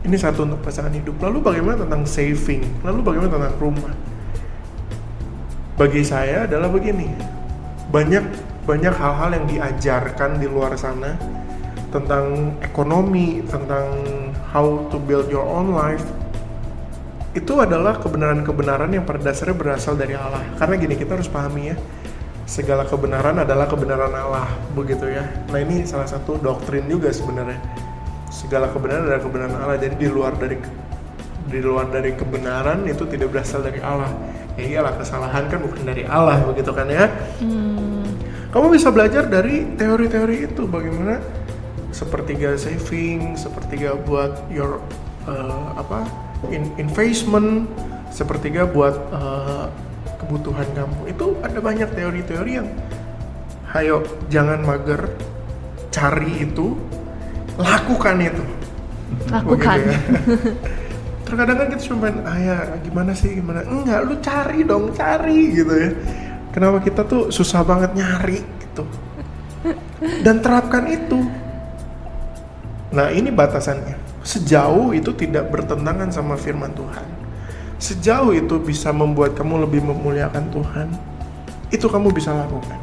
Ini 0.03 0.18
satu 0.18 0.42
untuk 0.42 0.61
pasangan 0.66 0.90
hidup. 0.90 1.14
Lalu 1.22 1.38
bagaimana 1.40 1.87
tentang 1.87 2.03
saving? 2.03 2.83
Lalu 2.83 3.01
bagaimana 3.07 3.31
tentang 3.31 3.57
rumah? 3.62 3.94
Bagi 5.79 6.03
saya 6.03 6.44
adalah 6.44 6.68
begini. 6.68 7.07
Banyak 7.94 8.25
banyak 8.66 8.94
hal-hal 8.94 9.31
yang 9.31 9.46
diajarkan 9.46 10.42
di 10.42 10.46
luar 10.51 10.75
sana 10.75 11.18
tentang 11.92 12.57
ekonomi, 12.64 13.44
tentang 13.46 13.85
how 14.50 14.88
to 14.88 14.96
build 14.96 15.28
your 15.28 15.44
own 15.44 15.76
life, 15.76 16.02
itu 17.33 17.52
adalah 17.61 18.00
kebenaran-kebenaran 18.00 18.92
yang 18.92 19.05
pada 19.05 19.20
dasarnya 19.20 19.57
berasal 19.57 19.96
dari 19.96 20.16
Allah. 20.16 20.40
Karena 20.57 20.74
gini, 20.81 20.96
kita 20.96 21.16
harus 21.16 21.28
pahami 21.28 21.72
ya, 21.72 21.76
segala 22.44 22.85
kebenaran 22.85 23.40
adalah 23.40 23.64
kebenaran 23.64 24.12
Allah, 24.12 24.48
begitu 24.76 25.09
ya. 25.09 25.24
Nah 25.48 25.61
ini 25.61 25.88
salah 25.88 26.09
satu 26.09 26.37
doktrin 26.37 26.85
juga 26.88 27.09
sebenarnya. 27.09 27.61
Segala 28.28 28.68
kebenaran 28.68 29.09
adalah 29.09 29.22
kebenaran 29.24 29.57
Allah. 29.57 29.76
Jadi 29.81 29.96
di 29.96 30.09
luar 30.09 30.37
dari 30.37 30.57
di 31.42 31.61
luar 31.61 31.92
dari 31.92 32.16
kebenaran 32.16 32.85
itu 32.88 33.05
tidak 33.09 33.33
berasal 33.33 33.61
dari 33.61 33.81
Allah. 33.81 34.09
Ya 34.57 34.64
iyalah 34.68 34.96
kesalahan 35.00 35.48
kan 35.48 35.64
bukan 35.64 35.85
dari 35.85 36.05
Allah, 36.05 36.40
begitu 36.44 36.72
kan 36.76 36.88
ya. 36.88 37.09
Hmm. 37.40 38.05
Kamu 38.52 38.68
bisa 38.68 38.92
belajar 38.92 39.24
dari 39.33 39.64
teori-teori 39.81 40.52
itu 40.52 40.68
bagaimana 40.68 41.16
sepertiga 41.92 42.57
saving, 42.57 43.37
sepertiga 43.37 43.94
buat 43.94 44.33
your 44.48 44.81
uh, 45.28 45.76
apa 45.76 46.09
in, 46.50 46.72
investment 46.81 47.68
sepertiga 48.12 48.68
buat 48.68 48.96
uh, 49.14 49.68
kebutuhan 50.20 50.66
kamu. 50.72 51.00
Itu 51.12 51.26
ada 51.40 51.59
banyak 51.61 51.88
teori-teori 51.92 52.52
yang 52.57 52.68
hayo 53.72 54.05
jangan 54.28 54.61
mager 54.64 55.09
cari 55.92 56.48
itu 56.48 56.76
lakukan 57.57 58.16
itu. 58.20 58.44
Lakukan. 59.28 59.76
Ya. 59.81 59.98
terkadang 61.33 61.64
kan 61.64 61.68
kita 61.72 61.83
cuma 61.88 62.12
ah 62.28 62.37
ya 62.37 62.57
gimana 62.85 63.16
sih 63.16 63.40
gimana? 63.40 63.64
Enggak 63.64 64.05
lu 64.05 64.14
cari 64.20 64.61
dong 64.68 64.92
cari 64.92 65.40
gitu 65.57 65.72
ya. 65.72 65.90
Kenapa 66.52 66.85
kita 66.85 67.09
tuh 67.09 67.33
susah 67.33 67.64
banget 67.64 67.96
nyari 67.96 68.44
gitu. 68.44 68.85
Dan 70.20 70.44
terapkan 70.44 70.85
itu 70.92 71.24
nah 72.92 73.09
ini 73.11 73.33
batasannya. 73.33 73.96
Sejauh 74.22 74.94
itu 74.94 75.11
tidak 75.18 75.50
bertentangan 75.50 76.07
sama 76.14 76.38
firman 76.38 76.70
Tuhan, 76.78 77.02
sejauh 77.83 78.31
itu 78.31 78.62
bisa 78.62 78.94
membuat 78.94 79.35
kamu 79.35 79.66
lebih 79.66 79.83
memuliakan 79.83 80.46
Tuhan, 80.55 80.88
itu 81.74 81.90
kamu 81.90 82.14
bisa 82.14 82.31
lakukan. 82.31 82.78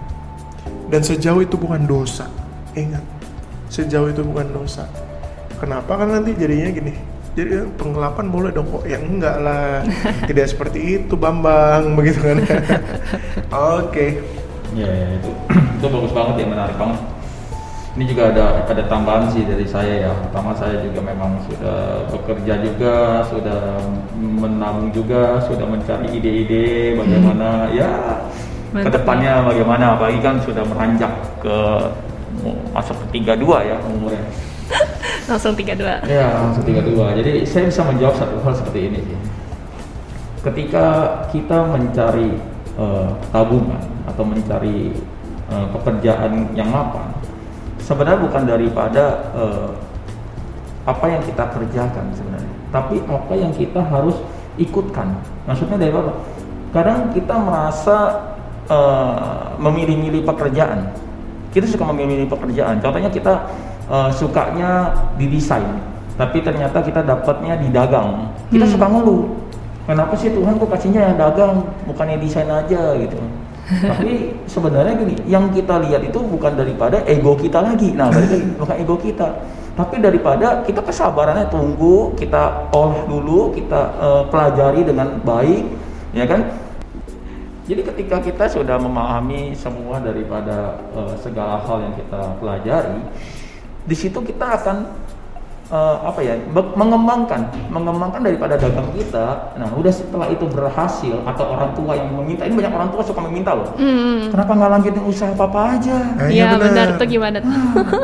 Dan 0.91 0.99
sejauh 0.99 1.39
itu 1.39 1.55
bukan 1.55 1.87
dosa, 1.87 2.27
ingat, 2.75 3.05
sejauh 3.71 4.11
itu 4.11 4.19
bukan 4.19 4.51
dosa. 4.51 4.83
Kenapa? 5.63 5.95
Kan 5.95 6.11
nanti 6.11 6.35
jadinya 6.35 6.75
gini, 6.75 6.91
jadi 7.39 7.63
penggelapan 7.79 8.25
boleh 8.27 8.51
dong 8.51 8.67
kok. 8.67 8.83
Yang 8.83 9.03
enggak 9.15 9.37
lah. 9.39 9.85
Tidak 10.29 10.45
seperti 10.49 10.79
itu 10.99 11.13
Bambang. 11.15 11.91
Begitu 11.97 12.19
kan? 12.19 12.37
Oke. 12.43 12.59
Okay. 13.87 14.09
ya, 14.75 14.89
ya 14.89 15.07
itu. 15.15 15.31
Itu 15.79 15.87
bagus 15.87 16.11
banget 16.11 16.43
ya 16.43 16.45
menarik 16.51 16.75
banget 16.75 16.99
ini 17.99 18.15
juga 18.15 18.31
ada 18.31 18.63
ada 18.63 18.83
tambahan 18.87 19.27
sih 19.27 19.43
dari 19.43 19.67
saya 19.67 20.07
ya. 20.07 20.11
Pertama 20.23 20.55
saya 20.55 20.79
juga 20.79 21.03
memang 21.03 21.35
sudah 21.51 22.07
bekerja 22.07 22.53
juga 22.63 23.27
sudah 23.27 23.75
menabung 24.15 24.87
juga 24.95 25.43
sudah 25.43 25.67
mencari 25.67 26.07
ide-ide 26.15 26.95
bagaimana 26.95 27.67
hmm. 27.67 27.75
ya 27.75 27.91
Mantap. 28.71 28.83
ke 28.87 28.89
depannya 28.95 29.33
bagaimana. 29.43 29.99
Apalagi 29.99 30.19
kan 30.23 30.39
sudah 30.47 30.63
meranjak 30.63 31.11
ke 31.43 31.57
masuk 32.71 32.95
ke 33.03 33.19
tiga 33.19 33.35
dua 33.35 33.67
ya 33.67 33.75
umurnya. 33.83 34.23
Langsung 35.29 35.59
tiga 35.59 35.75
dua. 35.75 35.99
Ya 36.07 36.39
langsung 36.39 36.63
tiga 36.63 36.79
dua. 36.79 37.11
Jadi 37.19 37.43
saya 37.43 37.67
bisa 37.67 37.83
menjawab 37.83 38.15
satu 38.15 38.39
hal 38.47 38.53
seperti 38.55 38.79
ini 38.87 38.99
sih. 39.03 39.19
Ketika 40.39 40.85
kita 41.35 41.67
mencari 41.67 42.39
uh, 42.79 43.11
tabungan 43.29 43.83
atau 44.07 44.23
mencari 44.23 44.95
uh, 45.51 45.67
pekerjaan 45.75 46.49
yang 46.55 46.71
mapan 46.71 47.18
sebenarnya 47.89 48.21
bukan 48.21 48.43
daripada 48.45 49.33
uh, 49.33 49.73
apa 50.85 51.05
yang 51.09 51.25
kita 51.25 51.41
kerjakan 51.49 52.05
sebenarnya, 52.13 52.53
tapi 52.69 53.01
apa 53.01 53.33
yang 53.33 53.49
kita 53.49 53.81
harus 53.81 54.13
ikutkan. 54.61 55.17
Maksudnya 55.49 55.81
dari 55.81 55.89
apa? 55.89 56.13
Kadang 56.69 57.09
kita 57.17 57.33
merasa 57.33 57.97
uh, 58.69 59.57
memilih-milih 59.57 60.21
pekerjaan. 60.21 60.93
Kita 61.49 61.65
suka 61.65 61.89
memilih-milih 61.89 62.29
pekerjaan. 62.29 62.77
Contohnya 62.77 63.09
kita 63.09 63.49
uh, 63.89 64.13
sukanya 64.13 64.93
di 65.17 65.25
desain, 65.25 65.81
tapi 66.13 66.45
ternyata 66.45 66.85
kita 66.85 67.01
dapatnya 67.01 67.57
di 67.57 67.73
dagang. 67.73 68.29
Kita 68.53 68.69
hmm. 68.69 68.73
suka 68.77 68.85
ngeluh. 68.85 69.25
Kenapa 69.89 70.13
sih 70.13 70.29
Tuhan 70.29 70.61
kok 70.61 70.69
kasihnya 70.69 71.01
yang 71.01 71.17
dagang, 71.17 71.65
bukannya 71.89 72.21
desain 72.21 72.45
aja 72.45 72.93
gitu? 73.01 73.17
Tapi 73.69 74.33
sebenarnya 74.49 74.97
gini, 74.97 75.15
yang 75.29 75.53
kita 75.53 75.77
lihat 75.85 76.01
itu 76.01 76.17
bukan 76.17 76.57
daripada 76.57 77.05
ego 77.05 77.37
kita 77.37 77.61
lagi. 77.61 77.93
Nah, 77.93 78.09
balik 78.09 78.29
lagi 78.33 78.49
bukan 78.61 78.75
ego 78.81 78.95
kita, 78.97 79.27
tapi 79.77 80.01
daripada 80.01 80.65
kita 80.65 80.81
kesabarannya 80.81 81.47
tunggu, 81.53 82.17
kita 82.17 82.67
olah 82.73 83.05
dulu, 83.05 83.53
kita 83.53 83.81
uh, 84.01 84.23
pelajari 84.27 84.81
dengan 84.83 85.21
baik, 85.21 85.63
ya 86.17 86.25
kan? 86.25 86.49
Jadi 87.69 87.85
ketika 87.85 88.17
kita 88.17 88.49
sudah 88.49 88.81
memahami 88.81 89.53
semua 89.53 90.01
daripada 90.01 90.81
uh, 90.97 91.13
segala 91.21 91.61
hal 91.61 91.85
yang 91.85 91.93
kita 91.93 92.21
pelajari, 92.41 92.99
di 93.85 93.95
situ 93.95 94.17
kita 94.25 94.57
akan 94.57 94.89
uh, 95.69 95.97
apa 96.05 96.19
ya 96.21 96.33
mengembangkan 96.51 97.49
mengembangkan 97.69 98.21
daripada 98.25 98.57
dagang 98.57 98.89
kita. 98.93 99.53
Nah 99.55 99.69
udah 99.73 99.93
setelah 99.93 100.27
itu 100.29 100.45
berhasil 100.49 101.15
atau 101.25 101.45
orang 101.55 101.71
tua 101.77 101.97
yang 101.97 102.09
meminta 102.13 102.45
ini 102.45 102.57
banyak 102.57 102.73
orang 102.73 102.89
tua 102.93 103.01
suka 103.05 103.21
meminta 103.23 103.53
loh. 103.55 103.69
Mm. 103.79 104.33
kenapa 104.33 104.51
nggak 104.57 104.71
lanjutin 104.77 105.03
usaha 105.05 105.31
papa 105.33 105.77
aja? 105.77 105.97
Eh, 106.27 106.41
iya 106.41 106.57
benar. 106.57 106.61
benar 106.69 106.87
tuh? 106.97 107.07
Gimana 107.09 107.37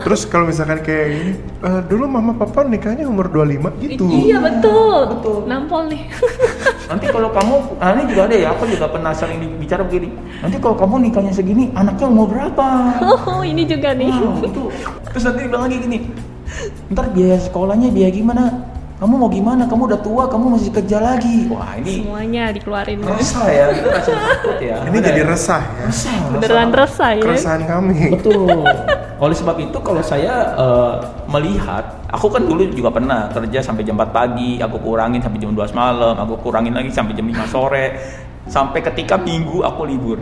terus 0.05 0.21
kalau 0.29 0.49
misalkan 0.49 0.79
kayak 0.81 1.05
gini 1.11 1.33
uh, 1.65 1.81
dulu 1.85 2.05
mama 2.05 2.33
papa 2.37 2.63
nikahnya 2.65 3.05
umur 3.09 3.29
25 3.29 3.83
gitu. 3.83 4.05
Iya 4.09 4.37
betul. 4.41 4.97
Betul. 5.17 5.37
Nampol 5.49 5.89
nih. 5.89 6.01
Nanti 6.89 7.05
kalau 7.09 7.29
kamu 7.33 7.55
nah 7.81 7.91
ini 7.97 8.03
juga 8.13 8.21
ada 8.29 8.35
ya 8.37 8.47
aku 8.53 8.63
juga 8.69 8.85
pernah 8.89 9.11
sering 9.11 9.41
bicara 9.57 9.81
begini. 9.81 10.13
Nanti 10.41 10.57
kalau 10.61 10.77
kamu 10.77 11.09
nikahnya 11.09 11.33
segini 11.33 11.73
anaknya 11.73 12.05
umur 12.07 12.29
berapa? 12.29 12.67
Oh 13.25 13.41
ini 13.41 13.65
juga 13.65 13.97
nih. 13.97 14.11
Nah, 14.11 14.37
itu. 14.45 14.69
Terus 15.09 15.23
nanti 15.25 15.39
bilang 15.49 15.65
lagi 15.65 15.77
gini 15.81 15.99
ntar 16.89 17.11
biaya 17.11 17.37
sekolahnya 17.39 17.89
biaya 17.91 18.11
gimana 18.11 18.43
kamu 18.95 19.11
mau 19.19 19.27
gimana 19.27 19.67
kamu 19.67 19.91
udah 19.91 19.99
tua 19.99 20.23
kamu 20.31 20.55
masih 20.55 20.71
kerja 20.71 21.03
lagi 21.03 21.51
wah 21.51 21.75
ini 21.75 22.07
Semuanya 22.07 22.55
dikeluarin. 22.55 23.03
resah 23.03 23.45
ya 23.51 23.65
kita 23.75 23.89
rasa 23.91 24.11
takut 24.15 24.57
ya 24.63 24.77
Ini 24.87 24.97
jadi 25.03 25.21
resah 25.27 25.61
ya. 25.61 25.83
resah 25.91 26.15
Beneran 26.31 26.69
resah 26.71 27.09
ya. 27.11 27.23
Keresahan 27.27 27.61
kami. 27.67 27.99
Betul. 28.15 28.63
Oleh 29.23 29.35
sebab 29.35 29.55
itu 29.59 29.77
kalau 29.79 29.99
saya 29.99 30.55
eh, 30.55 30.93
melihat, 31.27 32.07
aku 32.07 32.27
kan 32.31 32.43
dulu 32.43 32.67
juga 32.71 32.91
pernah 32.91 33.27
kerja 33.31 33.59
sampai 33.63 33.83
jam 33.83 33.95
4 33.95 34.11
pagi, 34.11 34.59
aku 34.59 34.79
kurangin 34.79 35.19
sampai 35.23 35.39
jam 35.39 35.51
12 35.51 35.71
malam, 35.71 36.15
aku 36.15 36.35
kurangin 36.39 36.75
lagi 36.75 36.91
sampai 36.91 37.15
jam 37.15 37.23
5 37.27 37.47
sore, 37.47 37.85
sampai 38.47 38.79
ketika 38.79 39.15
minggu 39.15 39.63
aku 39.63 39.87
libur. 39.87 40.19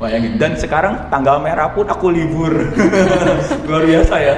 Bayangin. 0.00 0.40
Dan 0.40 0.56
sekarang 0.56 1.12
tanggal 1.12 1.36
merah 1.44 1.68
pun 1.76 1.84
aku 1.84 2.08
libur. 2.08 2.48
Luar 3.68 3.84
biasa 3.84 4.14
ya. 4.16 4.34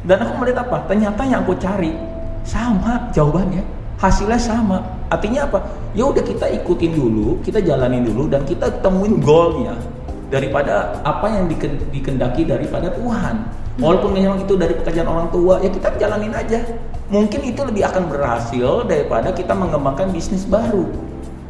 Dan 0.00 0.24
aku 0.24 0.32
melihat 0.40 0.64
apa? 0.64 0.88
Ternyata 0.88 1.28
yang 1.28 1.44
aku 1.44 1.52
cari 1.60 1.92
sama 2.40 3.12
jawabannya. 3.12 3.60
Hasilnya 4.00 4.40
sama. 4.40 4.80
Artinya 5.12 5.44
apa? 5.44 5.60
Ya 5.92 6.08
udah 6.08 6.24
kita 6.24 6.48
ikutin 6.56 6.96
dulu, 6.96 7.38
kita 7.44 7.60
jalanin 7.60 8.08
dulu 8.08 8.32
dan 8.32 8.48
kita 8.48 8.66
temuin 8.80 9.20
goalnya 9.20 9.76
daripada 10.32 10.98
apa 11.04 11.30
yang 11.30 11.52
diken- 11.52 11.84
dikendaki 11.92 12.48
daripada 12.48 12.88
Tuhan. 12.96 13.44
Walaupun 13.76 14.16
memang 14.16 14.40
itu 14.40 14.56
dari 14.56 14.72
pekerjaan 14.72 15.06
orang 15.06 15.28
tua, 15.28 15.60
ya 15.60 15.68
kita 15.68 15.94
jalanin 16.00 16.32
aja. 16.32 16.64
Mungkin 17.12 17.44
itu 17.44 17.60
lebih 17.60 17.84
akan 17.84 18.08
berhasil 18.08 18.88
daripada 18.88 19.28
kita 19.36 19.52
mengembangkan 19.52 20.08
bisnis 20.10 20.48
baru. 20.48 20.88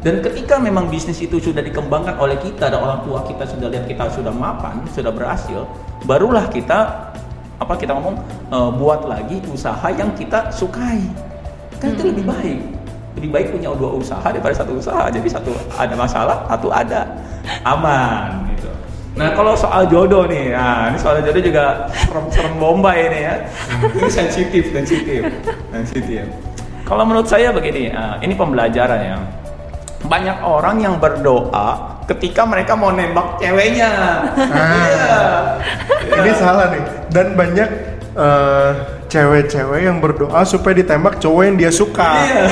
Dan 0.05 0.21
ketika 0.21 0.61
memang 0.61 0.85
bisnis 0.85 1.17
itu 1.17 1.41
sudah 1.41 1.65
dikembangkan 1.65 2.21
oleh 2.21 2.37
kita 2.37 2.69
dan 2.69 2.77
orang 2.77 3.01
tua 3.01 3.25
kita 3.25 3.41
sudah 3.41 3.73
lihat 3.73 3.89
kita 3.89 4.05
sudah 4.13 4.29
mapan, 4.29 4.85
sudah 4.93 5.09
berhasil, 5.09 5.65
barulah 6.05 6.45
kita 6.53 7.09
apa 7.57 7.73
kita 7.73 7.97
ngomong 7.97 8.13
eh, 8.53 8.69
buat 8.77 9.09
lagi 9.09 9.41
usaha 9.49 9.89
yang 9.89 10.13
kita 10.13 10.53
sukai. 10.53 11.01
Kan 11.81 11.97
itu 11.97 12.13
lebih 12.13 12.21
baik. 12.21 12.59
Lebih 13.17 13.29
baik 13.33 13.47
punya 13.57 13.73
dua 13.73 13.97
usaha 13.97 14.21
daripada 14.29 14.53
satu 14.53 14.77
usaha. 14.77 15.09
Jadi 15.09 15.25
satu 15.25 15.49
ada 15.73 15.97
masalah, 15.97 16.37
satu 16.53 16.69
ada 16.69 17.09
aman 17.65 18.45
gitu. 18.53 18.69
Nah 19.17 19.33
kalau 19.33 19.57
soal 19.57 19.89
jodoh 19.89 20.29
nih, 20.29 20.53
nah 20.53 20.93
ini 20.93 21.01
soal 21.01 21.17
jodoh 21.25 21.41
juga 21.41 21.89
serem-serem 22.05 22.53
bombay 22.61 23.09
ini 23.09 23.19
ya. 23.25 23.35
Ini 23.89 24.09
sensitif, 24.13 24.69
sensitif, 24.69 25.33
sensitif. 25.73 26.29
Kalau 26.85 27.01
menurut 27.01 27.25
saya 27.25 27.49
begini, 27.49 27.89
ah, 27.89 28.21
ini 28.21 28.37
pembelajaran 28.37 29.01
ya. 29.01 29.17
Banyak 30.05 30.37
orang 30.45 30.77
yang 30.81 30.95
berdoa 31.01 31.97
ketika 32.05 32.45
mereka 32.45 32.77
mau 32.77 32.93
nembak 32.93 33.41
ceweknya. 33.41 33.89
Iya. 34.37 35.17
Ini 36.21 36.31
salah 36.37 36.69
nih. 36.69 36.83
Dan 37.09 37.33
banyak 37.33 37.69
eh, 38.13 38.69
cewek-cewek 39.09 39.81
yang 39.87 39.97
berdoa 39.97 40.45
supaya 40.45 40.77
ditembak 40.77 41.17
cowok 41.17 41.41
yang 41.45 41.57
dia 41.57 41.71
suka. 41.73 42.11
Iya. 42.25 42.43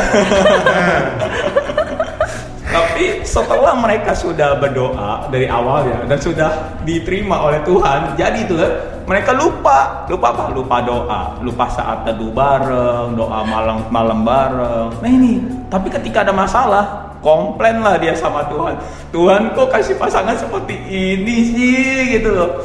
Nah, 2.73 2.81
Tapi 2.93 3.21
setelah 3.21 3.73
mereka 3.77 4.17
sudah 4.17 4.57
berdoa 4.57 5.29
dari 5.29 5.45
awal 5.45 5.85
ya 5.85 5.99
dan 6.09 6.17
sudah 6.17 6.49
diterima 6.81 7.45
oleh 7.45 7.61
Tuhan, 7.61 8.17
jadi 8.17 8.45
itu 8.45 8.57
kan 8.57 8.71
mereka 9.05 9.35
lupa, 9.35 10.07
lupa 10.09 10.27
apa? 10.33 10.43
Lupa 10.55 10.77
doa, 10.81 11.21
lupa 11.43 11.65
saat 11.69 12.01
teduh 12.07 12.33
bareng, 12.33 13.13
doa 13.13 13.45
malam 13.45 13.77
malam 13.93 14.19
bareng. 14.25 14.89
Nah 15.03 15.09
ini, 15.11 15.37
tapi 15.69 15.91
ketika 15.93 16.25
ada 16.25 16.33
masalah, 16.33 17.12
komplain 17.23 17.79
lah 17.79 17.95
dia 17.95 18.13
sama 18.13 18.43
Tuhan. 18.51 18.75
Tuhan 19.15 19.41
kok 19.55 19.71
kasih 19.71 19.95
pasangan 19.95 20.35
seperti 20.35 20.75
ini 20.91 21.35
sih 21.55 22.19
gitu 22.19 22.35
loh. 22.35 22.61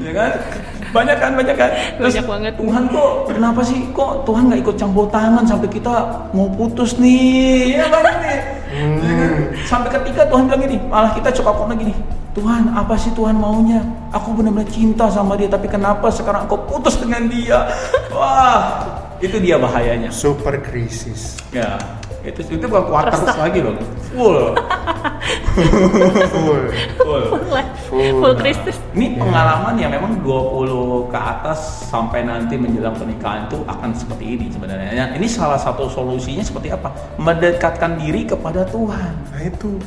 Ya 0.00 0.12
kan? 0.16 0.32
Banyak 0.88 1.16
kan, 1.20 1.30
banyak 1.36 1.56
kan. 1.58 1.70
Banyak 2.00 2.24
banget. 2.24 2.52
Tuhan 2.56 2.82
kok 2.88 3.10
kenapa 3.28 3.60
sih 3.60 3.78
kok 3.92 4.24
Tuhan 4.24 4.48
nggak 4.48 4.60
ikut 4.64 4.76
campur 4.80 5.04
tangan 5.12 5.44
sampai 5.44 5.68
kita 5.68 5.94
mau 6.32 6.48
putus 6.48 6.96
nih? 6.96 7.76
Ya 7.76 7.86
banyak 7.92 8.16
nih. 8.24 8.38
Ya 9.04 9.14
kan? 9.20 9.32
Sampai 9.68 9.88
ketika 10.00 10.24
Tuhan 10.32 10.48
bilang 10.48 10.62
gini, 10.64 10.76
malah 10.88 11.12
kita 11.12 11.28
coba 11.42 11.50
kok 11.52 11.68
lagi 11.68 11.84
nih. 11.92 11.98
Tuhan, 12.38 12.70
apa 12.70 12.94
sih 12.94 13.10
Tuhan 13.18 13.34
maunya? 13.34 13.82
Aku 14.14 14.30
benar-benar 14.30 14.70
cinta 14.70 15.10
sama 15.10 15.34
dia, 15.34 15.50
tapi 15.50 15.66
kenapa 15.66 16.06
sekarang 16.06 16.46
kau 16.46 16.60
putus 16.70 16.94
dengan 16.94 17.26
dia? 17.26 17.66
Wah, 18.14 18.86
itu 19.18 19.42
dia 19.42 19.58
bahayanya. 19.58 20.14
super 20.14 20.54
krisis. 20.62 21.34
Ya, 21.50 21.74
itu 22.20 22.40
itu 22.50 22.64
bukan 22.66 22.84
kuarter 22.86 23.14
Resah. 23.14 23.36
lagi 23.38 23.58
loh. 23.62 23.74
Full, 24.10 24.40
Full. 26.34 26.62
full. 26.98 27.22
Full 28.18 28.34
krisis. 28.36 28.76
Ini 28.92 29.16
pengalaman 29.16 29.78
yang 29.78 29.90
memang 29.90 30.18
20 30.20 31.08
ke 31.08 31.18
atas 31.18 31.86
sampai 31.86 32.24
nanti 32.24 32.58
menjelang 32.58 32.94
pernikahan 32.94 33.46
itu 33.46 33.62
akan 33.64 33.90
seperti 33.94 34.24
ini 34.34 34.46
sebenarnya. 34.50 34.90
Ya, 34.90 35.04
Ini 35.14 35.26
salah 35.26 35.56
satu 35.56 35.86
solusinya 35.86 36.42
seperti 36.42 36.70
apa? 36.70 36.90
Mendekatkan 37.16 37.96
diri 37.96 38.26
kepada 38.26 38.66
Tuhan. 38.66 39.12
Nah 39.30 39.42
itu. 39.42 39.78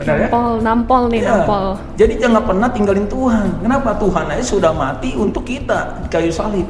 Benar 0.00 0.16
ya? 0.16 0.26
Nampol, 0.26 0.50
nampol 0.64 1.02
nih, 1.12 1.20
Ya. 1.20 1.30
nampol. 1.36 1.64
Jadi 1.94 2.12
jangan 2.16 2.42
pernah 2.42 2.68
tinggalin 2.72 3.06
Tuhan. 3.06 3.46
Kenapa? 3.60 3.90
Tuhan 3.94 4.24
aja 4.26 4.44
sudah 4.44 4.72
mati 4.72 5.12
untuk 5.12 5.44
kita 5.44 6.00
di 6.02 6.08
kayu 6.08 6.32
salib. 6.32 6.64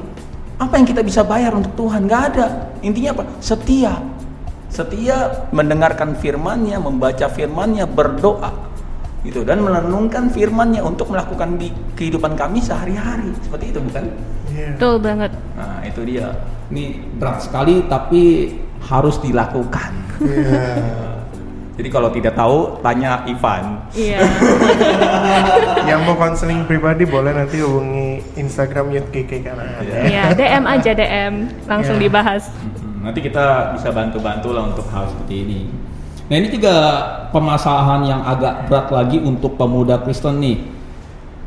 Apa 0.60 0.76
yang 0.76 0.84
kita 0.84 1.00
bisa 1.00 1.24
bayar 1.24 1.56
untuk 1.56 1.72
Tuhan? 1.72 2.04
Gak 2.04 2.22
ada. 2.36 2.68
Intinya 2.84 3.16
apa? 3.16 3.24
Setia. 3.40 3.96
Setia 4.68 5.48
mendengarkan 5.56 6.12
firman-Nya, 6.20 6.76
membaca 6.76 7.26
firman-Nya, 7.32 7.88
berdoa. 7.88 8.68
Gitu 9.24 9.40
dan 9.44 9.64
merenungkan 9.64 10.28
firman-Nya 10.28 10.84
untuk 10.84 11.12
melakukan 11.12 11.56
di 11.56 11.72
kehidupan 11.96 12.36
kami 12.36 12.60
sehari-hari. 12.60 13.32
Seperti 13.40 13.72
itu 13.72 13.80
bukan? 13.80 14.04
Iya. 14.52 14.68
Betul 14.76 14.94
banget. 15.00 15.32
Nah, 15.56 15.80
itu 15.80 16.00
dia. 16.04 16.28
Ini 16.68 16.84
berat 17.16 17.40
sekali 17.40 17.88
tapi 17.88 18.52
harus 18.84 19.16
dilakukan. 19.16 19.92
Iya. 20.20 21.08
Jadi 21.80 21.88
kalau 21.88 22.12
tidak 22.12 22.36
tahu 22.36 22.76
tanya 22.84 23.24
Ivan. 23.24 23.88
Iya. 23.96 24.20
Yang 25.88 26.00
mau 26.04 26.16
konseling 26.20 26.68
pribadi 26.68 27.08
boleh 27.08 27.32
nanti 27.32 27.56
hubungi 27.64 28.20
Instagram 28.36 28.92
Youth 28.92 29.08
karena. 29.08 29.80
Iya. 29.80 29.96
Iya, 30.04 30.22
DM 30.36 30.64
aja 30.68 30.90
DM, 30.92 31.34
langsung 31.64 31.96
Iya. 31.96 32.04
dibahas. 32.04 32.52
Nanti 33.00 33.24
kita 33.24 33.72
bisa 33.72 33.88
bantu-bantu 33.96 34.52
lah 34.52 34.68
untuk 34.68 34.84
hal 34.92 35.08
seperti 35.08 35.34
ini. 35.40 35.60
Nah 36.28 36.36
ini 36.36 36.52
juga 36.52 36.74
permasalahan 37.32 38.04
yang 38.04 38.20
agak 38.28 38.68
berat 38.68 38.92
lagi 38.92 39.16
untuk 39.16 39.56
pemuda 39.56 40.04
Kristen 40.04 40.36
nih. 40.36 40.60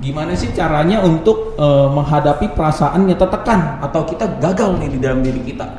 Gimana 0.01 0.33
sih 0.33 0.49
caranya 0.49 1.05
untuk 1.05 1.53
eh, 1.61 1.87
menghadapi 1.93 2.57
perasaan 2.57 3.05
yang 3.05 3.21
tertekan 3.21 3.77
atau 3.85 4.01
kita 4.01 4.41
gagal 4.41 4.81
nih 4.81 4.97
di 4.97 4.97
dalam 4.97 5.21
diri 5.21 5.45
kita? 5.45 5.69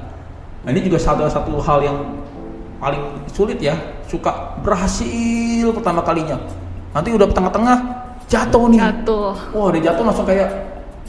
Nah 0.62 0.70
ini 0.70 0.78
juga 0.78 1.02
satu 1.02 1.26
satu 1.26 1.58
hal 1.58 1.82
yang 1.82 1.98
paling 2.78 3.02
sulit 3.34 3.58
ya. 3.58 3.74
Suka 4.14 4.54
berhasil 4.62 5.66
pertama 5.74 6.06
kalinya, 6.06 6.38
nanti 6.94 7.10
udah 7.10 7.26
tengah-tengah 7.34 7.78
jatuh 8.30 8.70
nih. 8.70 8.78
Jatuh. 8.78 9.34
Wah 9.50 9.68
dia 9.74 9.90
jatuh 9.90 10.06
langsung 10.06 10.22
kayak 10.22 10.54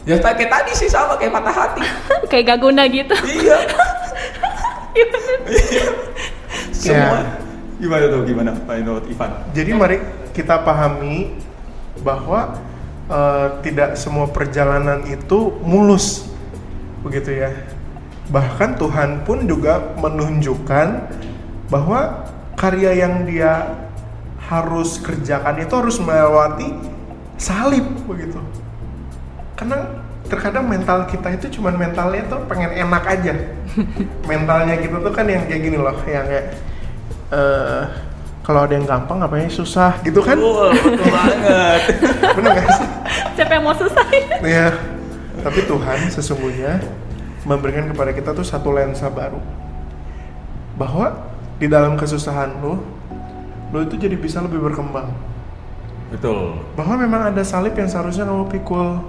ya 0.09 0.17
kayak 0.17 0.49
tadi 0.49 0.71
sih 0.73 0.89
sama 0.89 1.13
kayak 1.21 1.37
patah 1.37 1.53
hati. 1.53 1.81
Kayak 2.33 2.57
gak 2.57 2.59
guna 2.65 2.89
gitu. 2.89 3.13
iya. 3.29 3.57
Semua. 6.73 7.21
Gimana 7.77 8.05
tuh? 8.09 8.21
Gimana 8.25 8.49
Pak 8.65 8.75
Ivan? 8.81 9.31
Jadi 9.53 9.71
mari 9.77 9.97
kita 10.33 10.65
pahami 10.65 11.37
bahwa 12.01 12.57
eh, 13.05 13.47
tidak 13.61 14.01
semua 14.01 14.25
perjalanan 14.25 15.05
itu 15.05 15.53
mulus, 15.61 16.25
begitu 17.05 17.37
ya. 17.37 17.53
Bahkan 18.33 18.81
Tuhan 18.81 19.21
pun 19.21 19.45
juga 19.45 19.93
menunjukkan 20.01 20.87
bahwa 21.69 22.25
karya 22.55 22.91
yang 23.05 23.27
dia 23.27 23.75
harus 24.45 25.01
kerjakan 25.01 25.61
itu 25.61 25.73
harus 25.75 25.97
melewati 25.99 26.69
salib, 27.35 27.85
begitu. 28.07 28.39
Karena 29.55 30.03
terkadang 30.25 30.65
mental 30.65 31.05
kita 31.05 31.35
itu 31.37 31.59
cuman 31.59 31.77
mentalnya 31.77 32.25
tuh 32.27 32.41
pengen 32.49 32.73
enak 32.73 33.03
aja. 33.05 33.33
Mentalnya 34.29 34.75
kita 34.81 34.97
tuh 34.99 35.13
kan 35.13 35.29
yang 35.29 35.45
kayak 35.45 35.61
gini 35.61 35.77
loh, 35.77 35.95
yang 36.09 36.25
kayak 36.25 36.45
eh 37.33 37.83
kalau 38.45 38.61
ada 38.61 38.77
yang 38.77 38.85
gampang 38.85 39.17
ngapain 39.25 39.49
susah 39.49 39.97
gitu 40.05 40.21
kan? 40.21 40.37
Betul, 40.37 40.69
betul 40.77 41.09
banget. 41.09 41.81
Bener 42.37 42.51
gak 42.61 42.67
sih? 42.77 42.87
Siapa 43.33 43.51
yang 43.57 43.63
mau 43.65 43.73
susah? 43.73 44.05
Iya. 44.45 44.69
Tapi 45.41 45.59
Tuhan 45.65 45.99
sesungguhnya 46.13 46.77
memberikan 47.41 47.89
kepada 47.89 48.13
kita 48.13 48.37
tuh 48.37 48.45
satu 48.45 48.69
lensa 48.69 49.09
baru. 49.09 49.41
Bahwa 50.77 51.25
di 51.55 51.71
dalam 51.71 51.95
kesusahan 51.95 52.59
lu, 52.59 52.79
lu 53.71 53.79
itu 53.87 53.95
jadi 53.95 54.15
bisa 54.19 54.43
lebih 54.43 54.59
berkembang. 54.59 55.07
Betul. 56.11 56.59
Bahwa 56.75 56.95
memang 56.99 57.21
ada 57.31 57.41
salib 57.41 57.75
yang 57.75 57.87
seharusnya 57.87 58.27
kamu 58.27 58.47
pikul. 58.51 58.99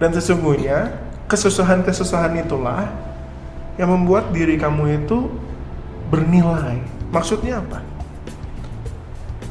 Dan 0.00 0.10
sesungguhnya 0.16 0.96
kesusahan-kesusahan 1.28 2.34
itulah 2.40 2.88
yang 3.76 3.92
membuat 3.92 4.32
diri 4.34 4.58
kamu 4.58 5.04
itu 5.04 5.28
bernilai. 6.10 6.82
Maksudnya 7.14 7.62
apa? 7.62 7.84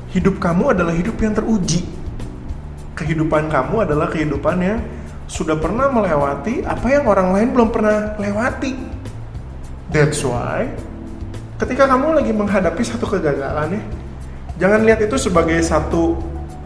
Hidup 0.09 0.41
kamu 0.41 0.73
adalah 0.73 0.93
hidup 0.93 1.15
yang 1.21 1.37
teruji. 1.37 1.85
Kehidupan 2.97 3.47
kamu 3.47 3.87
adalah 3.87 4.09
kehidupan 4.11 4.57
yang 4.59 4.79
sudah 5.29 5.55
pernah 5.55 5.87
melewati 5.93 6.65
apa 6.65 6.87
yang 6.89 7.05
orang 7.05 7.29
lain 7.31 7.47
belum 7.53 7.69
pernah 7.69 8.17
lewati. 8.17 8.73
That's 9.93 10.25
why 10.25 10.88
ketika 11.59 11.83
kamu 11.91 12.23
lagi 12.23 12.31
menghadapi 12.31 12.81
satu 12.87 13.05
kegagalan 13.05 13.75
ya, 13.75 13.81
jangan 14.65 14.81
lihat 14.87 14.99
itu 15.03 15.15
sebagai 15.19 15.59
satu 15.59 16.15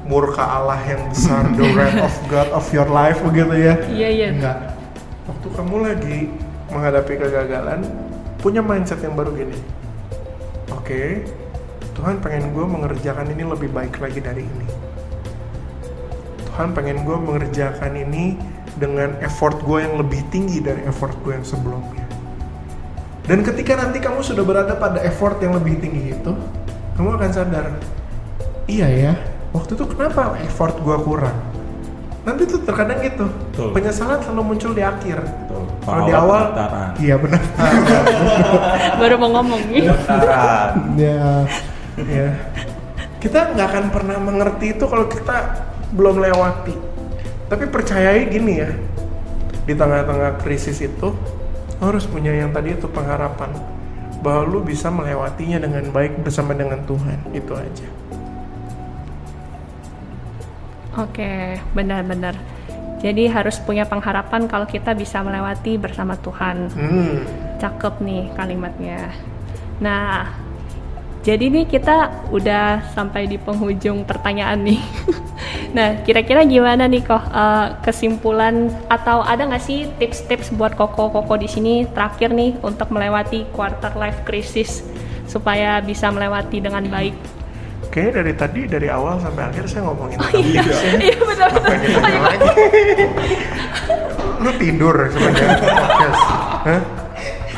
murka 0.06 0.46
Allah 0.46 0.78
yang 0.86 1.10
besar, 1.10 1.50
the 1.58 1.66
wrath 1.74 1.98
of 1.98 2.16
God 2.30 2.50
of 2.54 2.66
your 2.70 2.88
life 2.88 3.18
begitu 3.26 3.56
ya. 3.58 3.76
Iya, 3.90 4.10
iya. 4.14 4.28
Enggak. 4.30 4.58
Waktu 5.26 5.48
kamu 5.58 5.76
lagi 5.82 6.20
menghadapi 6.70 7.14
kegagalan, 7.18 7.82
punya 8.38 8.62
mindset 8.62 9.02
yang 9.02 9.18
baru 9.18 9.34
gini. 9.34 9.58
Oke, 10.76 11.26
Tuhan 11.98 12.20
pengen 12.20 12.54
gue 12.54 12.66
mengerjakan 12.68 13.32
ini 13.34 13.44
lebih 13.48 13.72
baik 13.74 13.98
lagi 13.98 14.20
dari 14.20 14.44
ini. 14.46 14.68
Tuhan 16.54 16.76
pengen 16.78 17.02
gue 17.02 17.18
mengerjakan 17.18 17.98
ini 17.98 18.38
dengan 18.78 19.18
effort 19.26 19.58
gue 19.64 19.80
yang 19.82 19.98
lebih 19.98 20.22
tinggi 20.30 20.62
dari 20.62 20.86
effort 20.86 21.16
gue 21.24 21.34
yang 21.34 21.48
sebelumnya. 21.48 22.03
Dan 23.24 23.40
ketika 23.40 23.80
nanti 23.80 24.04
kamu 24.04 24.20
sudah 24.20 24.44
berada 24.44 24.76
pada 24.76 25.00
effort 25.08 25.40
yang 25.40 25.56
lebih 25.56 25.80
tinggi 25.80 26.12
itu, 26.12 26.32
kamu 27.00 27.16
akan 27.16 27.32
sadar, 27.32 27.72
iya 28.68 28.88
ya, 28.92 29.14
waktu 29.56 29.80
itu 29.80 29.88
kenapa 29.88 30.36
effort 30.44 30.76
gue 30.84 30.98
kurang? 31.08 31.38
Nanti 32.28 32.44
tuh 32.48 32.60
terkadang 32.68 33.00
gitu, 33.00 33.28
Betul. 33.28 33.72
penyesalan 33.72 34.20
selalu 34.24 34.44
muncul 34.44 34.72
di 34.76 34.84
akhir. 34.84 35.24
Betul. 35.24 35.64
Kalau 35.84 36.04
di 36.08 36.14
awal, 36.16 36.42
pendaftaran. 36.52 36.90
iya 37.00 37.16
benar. 37.20 37.42
Baru 39.00 39.16
mau 39.20 39.30
ngomong 39.40 39.62
nih. 39.72 39.82
Pendaftaran. 39.88 40.72
ya, 41.00 41.24
ya. 42.04 42.28
Kita 43.24 43.56
nggak 43.56 43.68
akan 43.72 43.86
pernah 43.92 44.18
mengerti 44.20 44.76
itu 44.76 44.84
kalau 44.88 45.08
kita 45.08 45.36
belum 45.96 46.20
lewati. 46.20 46.76
Tapi 47.48 47.72
percayai 47.72 48.28
gini 48.32 48.54
ya, 48.60 48.72
di 49.64 49.74
tengah-tengah 49.76 50.44
krisis 50.44 50.80
itu 50.84 51.12
lo 51.84 51.92
harus 51.92 52.08
punya 52.08 52.32
yang 52.32 52.56
tadi 52.56 52.80
itu 52.80 52.88
pengharapan 52.88 53.52
bahwa 54.24 54.48
lu 54.48 54.64
bisa 54.64 54.88
melewatinya 54.88 55.60
dengan 55.60 55.84
baik 55.92 56.24
bersama 56.24 56.56
dengan 56.56 56.80
Tuhan 56.88 57.20
itu 57.36 57.52
aja. 57.52 57.88
Oke, 60.96 61.60
benar-benar. 61.76 62.40
Jadi 63.04 63.28
harus 63.28 63.60
punya 63.60 63.84
pengharapan 63.84 64.48
kalau 64.48 64.64
kita 64.64 64.96
bisa 64.96 65.20
melewati 65.20 65.76
bersama 65.76 66.16
Tuhan. 66.24 66.72
Hmm. 66.72 67.28
Cakep 67.60 68.00
nih 68.00 68.32
kalimatnya. 68.32 69.12
Nah, 69.84 70.32
jadi 71.24 71.48
nih 71.48 71.66
kita 71.72 72.28
udah 72.36 72.92
sampai 72.92 73.32
di 73.32 73.40
penghujung 73.40 74.04
pertanyaan 74.04 74.60
nih. 74.60 74.80
nah, 75.78 76.04
kira-kira 76.04 76.44
gimana 76.44 76.84
nih 76.84 77.00
kok 77.00 77.24
eh, 77.32 77.68
kesimpulan 77.80 78.68
atau 78.92 79.24
ada 79.24 79.48
nggak 79.48 79.64
sih 79.64 79.88
tips-tips 80.04 80.52
buat 80.52 80.76
koko-koko 80.76 81.40
di 81.40 81.48
sini 81.48 81.88
terakhir 81.88 82.36
nih 82.36 82.60
untuk 82.60 82.92
melewati 82.92 83.48
quarter 83.56 83.96
life 83.96 84.20
crisis 84.28 84.84
supaya 85.24 85.80
bisa 85.80 86.12
melewati 86.12 86.60
dengan 86.60 86.84
baik? 86.92 87.16
Kayaknya 87.88 88.12
dari 88.20 88.34
tadi 88.36 88.62
dari 88.68 88.88
awal 88.92 89.16
sampai 89.24 89.48
akhir 89.48 89.64
saya 89.72 89.88
ngomongin 89.88 90.20
tentang 90.20 90.44
iya, 90.44 90.60
tips 90.60 90.80
ya. 90.84 90.92
iya 91.08 91.18
benar-benar. 91.24 91.56
Apa 91.64 91.72
yang 91.72 91.84
ditanya 91.88 92.20
lagi? 92.20 92.50
Lu 94.44 94.52
tidur 94.60 94.96
sebenarnya. 95.08 95.56
Yes. 96.04 96.20
Hah? 96.68 96.82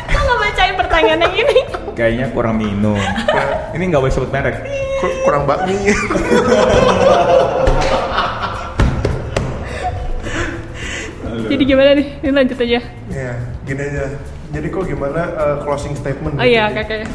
Kok 0.05 0.21
nggak 0.21 0.37
bacain 0.37 0.75
pertanyaan 0.77 1.19
yang 1.25 1.33
ini? 1.33 1.84
Kayaknya 1.95 2.27
kurang 2.35 2.59
minum. 2.59 2.99
Ini 3.71 3.83
nggak 3.87 4.01
boleh 4.03 4.11
sebut 4.11 4.27
merek. 4.27 4.67
Kur- 4.99 5.15
kurang 5.23 5.47
bakmi. 5.47 5.79
Jadi 11.45 11.63
gimana 11.63 11.95
nih? 11.95 12.07
Ini 12.19 12.31
lanjut 12.35 12.57
aja. 12.59 12.79
ya, 13.15 13.31
gini 13.63 13.79
aja. 13.79 14.11
Jadi 14.51 14.67
kok 14.71 14.83
gimana 14.87 15.21
uh, 15.39 15.55
closing 15.63 15.95
statement? 15.95 16.35
Oh 16.35 16.43
gitu 16.43 16.51
iya, 16.51 16.67
ya? 16.67 16.83
kakaknya. 16.83 17.07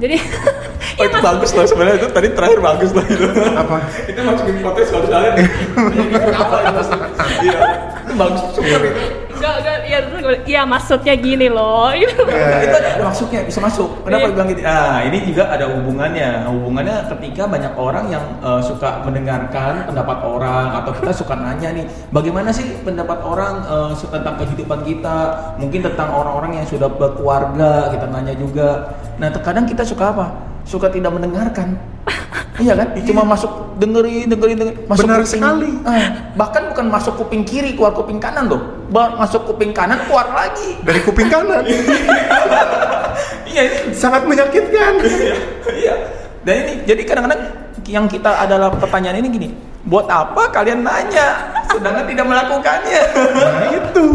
Jadi 0.00 0.16
Oh 0.96 1.04
itu 1.04 1.18
bagus 1.20 1.52
loh 1.52 1.68
sebenarnya 1.68 2.00
itu 2.00 2.08
tadi 2.08 2.28
terakhir 2.32 2.56
bagus 2.64 2.88
loh 2.96 3.04
itu. 3.04 3.28
Apa? 3.52 3.84
itu 4.08 4.16
masukin 4.24 4.64
sekalian. 4.64 5.34
Apa 6.32 6.56
itu 6.56 6.72
mas? 6.72 6.88
Iya. 7.44 7.60
Itu 8.00 8.12
bagus 8.16 8.40
super 8.56 8.80
ya 9.86 9.98
terus 10.02 10.20
gue, 10.20 10.36
iya 10.44 10.62
maksudnya 10.62 11.14
gini 11.14 11.46
loh. 11.46 11.88
Gitu. 11.92 12.20
Ya, 12.36 12.62
itu 12.62 12.76
ya. 12.76 12.94
ada, 12.98 13.04
masuknya 13.06 13.40
bisa 13.42 13.60
masuk. 13.60 13.88
Kenapa 14.04 14.26
Iya. 14.26 14.34
bilang 14.34 14.48
gitu? 14.50 14.60
Nah, 14.62 14.96
ini 15.02 15.18
juga 15.24 15.42
ada 15.48 15.64
hubungannya. 15.70 16.30
Hubungannya 16.46 16.96
ketika 17.16 17.42
banyak 17.46 17.72
orang 17.74 18.04
yang 18.08 18.24
eh, 18.40 18.60
suka 18.60 19.00
mendengarkan 19.02 19.86
pendapat 19.86 20.18
orang 20.20 20.66
atau 20.76 20.90
kita 20.92 21.10
suka 21.10 21.34
nanya 21.34 21.68
nih, 21.72 21.84
bagaimana 22.10 22.50
sih 22.50 22.66
pendapat 22.82 23.18
orang 23.22 23.54
su- 23.94 24.10
tentang 24.10 24.36
kehidupan 24.36 24.82
kita? 24.82 25.16
Mungkin 25.56 25.80
tentang 25.82 26.12
orang-orang 26.12 26.60
yang 26.60 26.66
sudah 26.66 26.88
berkeluarga, 26.88 27.88
kita 27.90 28.06
nanya 28.06 28.34
juga. 28.34 28.68
Nah, 29.16 29.28
terkadang 29.28 29.64
kita 29.64 29.82
suka 29.82 30.12
apa? 30.12 30.26
Suka 30.62 30.90
tidak 30.90 31.14
mendengarkan. 31.14 31.78
iya 32.56 32.72
kan? 32.74 32.88
Cuma 33.00 33.22
masuk 33.22 33.50
dengerin, 33.76 34.26
dengerin, 34.26 34.56
dengerin. 34.56 34.78
Masuk 34.84 35.04
Benar 35.04 35.20
kuping- 35.20 35.32
sekali. 35.32 35.70
Ah, 35.82 36.08
bahkan 36.32 36.62
bukan 36.68 36.86
masuk 36.86 37.14
kuping 37.16 37.42
kiri, 37.42 37.72
keluar 37.72 37.92
kuping 37.92 38.16
kanan 38.16 38.46
loh. 38.46 38.60
Ba- 38.86 39.16
Masuk 39.16 39.44
kuping 39.44 39.70
kanan, 39.70 39.98
keluar 40.04 40.28
lagi. 40.28 40.78
Dari 40.80 41.00
kuping 41.00 41.26
kanan. 41.26 41.62
Iya, 43.46 43.62
ini 43.64 43.76
Sangat 43.90 44.22
menyakitkan. 44.24 45.00
iya. 45.72 45.94
Dan 46.42 46.54
ini 46.60 46.72
jadi 46.84 47.02
kadang-kadang 47.02 47.42
yang 47.86 48.04
kita 48.04 48.28
adalah 48.36 48.68
pertanyaan 48.70 49.16
ini 49.16 49.28
gini, 49.30 49.48
buat 49.82 50.04
apa 50.06 50.50
kalian 50.50 50.84
nanya 50.84 51.48
sedangkan 51.66 52.04
tidak 52.10 52.26
melakukannya? 52.26 53.02
Nah, 53.16 53.66
itu. 53.72 54.06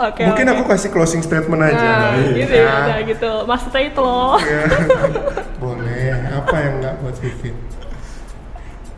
Oke. 0.00 0.22
Mungkin 0.24 0.46
oke. 0.48 0.54
aku 0.56 0.62
kasih 0.66 0.88
closing 0.90 1.20
statement 1.20 1.60
aja. 1.62 1.76
Nah, 1.76 2.16
gitu 2.32 2.50
ya, 2.50 2.72
udah 2.82 2.98
gitu. 3.04 3.30
Maksudnya 3.44 3.82
itu 3.84 4.00
loh. 4.00 4.36
Ya. 4.40 4.64
Apa 6.40 6.56
yang 6.60 6.74
nggak 6.80 6.94
buat 7.04 7.16
Vivin? 7.20 7.56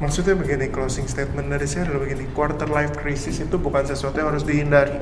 Maksudnya 0.02 0.34
begini, 0.34 0.66
closing 0.70 1.06
statement 1.06 1.46
dari 1.46 1.66
saya 1.66 1.86
adalah 1.86 2.06
begini, 2.06 2.26
quarter 2.34 2.66
life 2.66 2.94
crisis 2.98 3.38
itu 3.38 3.54
bukan 3.54 3.86
sesuatu 3.86 4.18
yang 4.18 4.34
harus 4.34 4.42
dihindari. 4.42 4.98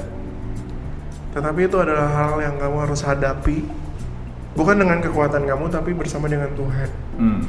Tetapi 1.33 1.61
itu 1.69 1.77
adalah 1.81 2.09
hal 2.11 2.37
yang 2.43 2.61
kamu 2.61 2.77
harus 2.85 3.01
hadapi, 3.01 3.65
bukan 4.53 4.77
dengan 4.77 5.01
kekuatan 5.01 5.49
kamu, 5.49 5.73
tapi 5.73 5.97
bersama 5.97 6.29
dengan 6.29 6.53
Tuhan. 6.53 6.91
Hmm. 7.17 7.41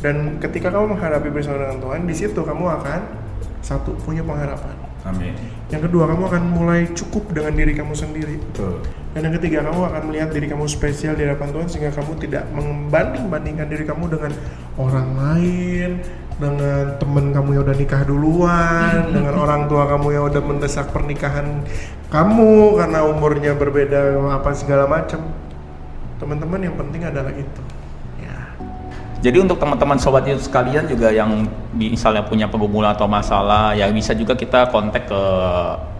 Dan 0.00 0.40
ketika 0.44 0.68
kamu 0.68 0.96
menghadapi 0.96 1.28
bersama 1.32 1.64
dengan 1.64 1.78
Tuhan, 1.80 2.00
di 2.04 2.14
situ 2.16 2.40
kamu 2.40 2.64
akan 2.68 3.00
satu 3.64 3.96
punya 4.04 4.20
pengharapan. 4.20 4.76
Amin. 5.08 5.32
Yang 5.72 5.88
kedua, 5.88 6.04
kamu 6.04 6.22
akan 6.28 6.42
mulai 6.52 6.80
cukup 6.92 7.32
dengan 7.32 7.56
diri 7.56 7.72
kamu 7.72 7.96
sendiri. 7.96 8.36
Betul. 8.36 8.84
Dan 9.10 9.26
yang 9.26 9.34
ketiga, 9.42 9.66
kamu 9.66 9.80
akan 9.90 10.02
melihat 10.06 10.30
diri 10.30 10.46
kamu 10.46 10.70
spesial 10.70 11.18
di 11.18 11.26
hadapan 11.26 11.50
Tuhan 11.50 11.66
sehingga 11.66 11.90
kamu 11.90 12.12
tidak 12.22 12.46
membanding-bandingkan 12.54 13.66
diri 13.66 13.82
kamu 13.82 14.06
dengan 14.06 14.32
orang 14.78 15.08
lain, 15.18 15.90
dengan 16.38 16.94
temen 16.96 17.24
kamu 17.34 17.48
yang 17.58 17.62
udah 17.66 17.76
nikah 17.76 18.02
duluan, 18.06 18.94
dengan 19.16 19.34
orang 19.34 19.66
tua 19.66 19.90
kamu 19.90 20.06
yang 20.14 20.24
udah 20.30 20.42
mendesak 20.46 20.94
pernikahan 20.94 21.66
kamu 22.10 22.78
karena 22.78 23.00
umurnya 23.06 23.52
berbeda 23.58 24.14
apa 24.30 24.50
segala 24.54 24.86
macam. 24.86 25.26
Teman-teman 26.22 26.60
yang 26.62 26.76
penting 26.78 27.02
adalah 27.02 27.34
itu. 27.34 27.62
Jadi 29.20 29.36
untuk 29.36 29.60
teman-teman 29.60 30.00
sobat 30.00 30.24
YouTube 30.24 30.48
sekalian 30.48 30.88
juga 30.88 31.12
yang 31.12 31.44
misalnya 31.76 32.24
punya 32.24 32.48
pergumulan 32.48 32.96
atau 32.96 33.04
masalah, 33.04 33.76
ya 33.76 33.84
bisa 33.92 34.16
juga 34.16 34.32
kita 34.32 34.72
kontak 34.72 35.12
ke 35.12 35.22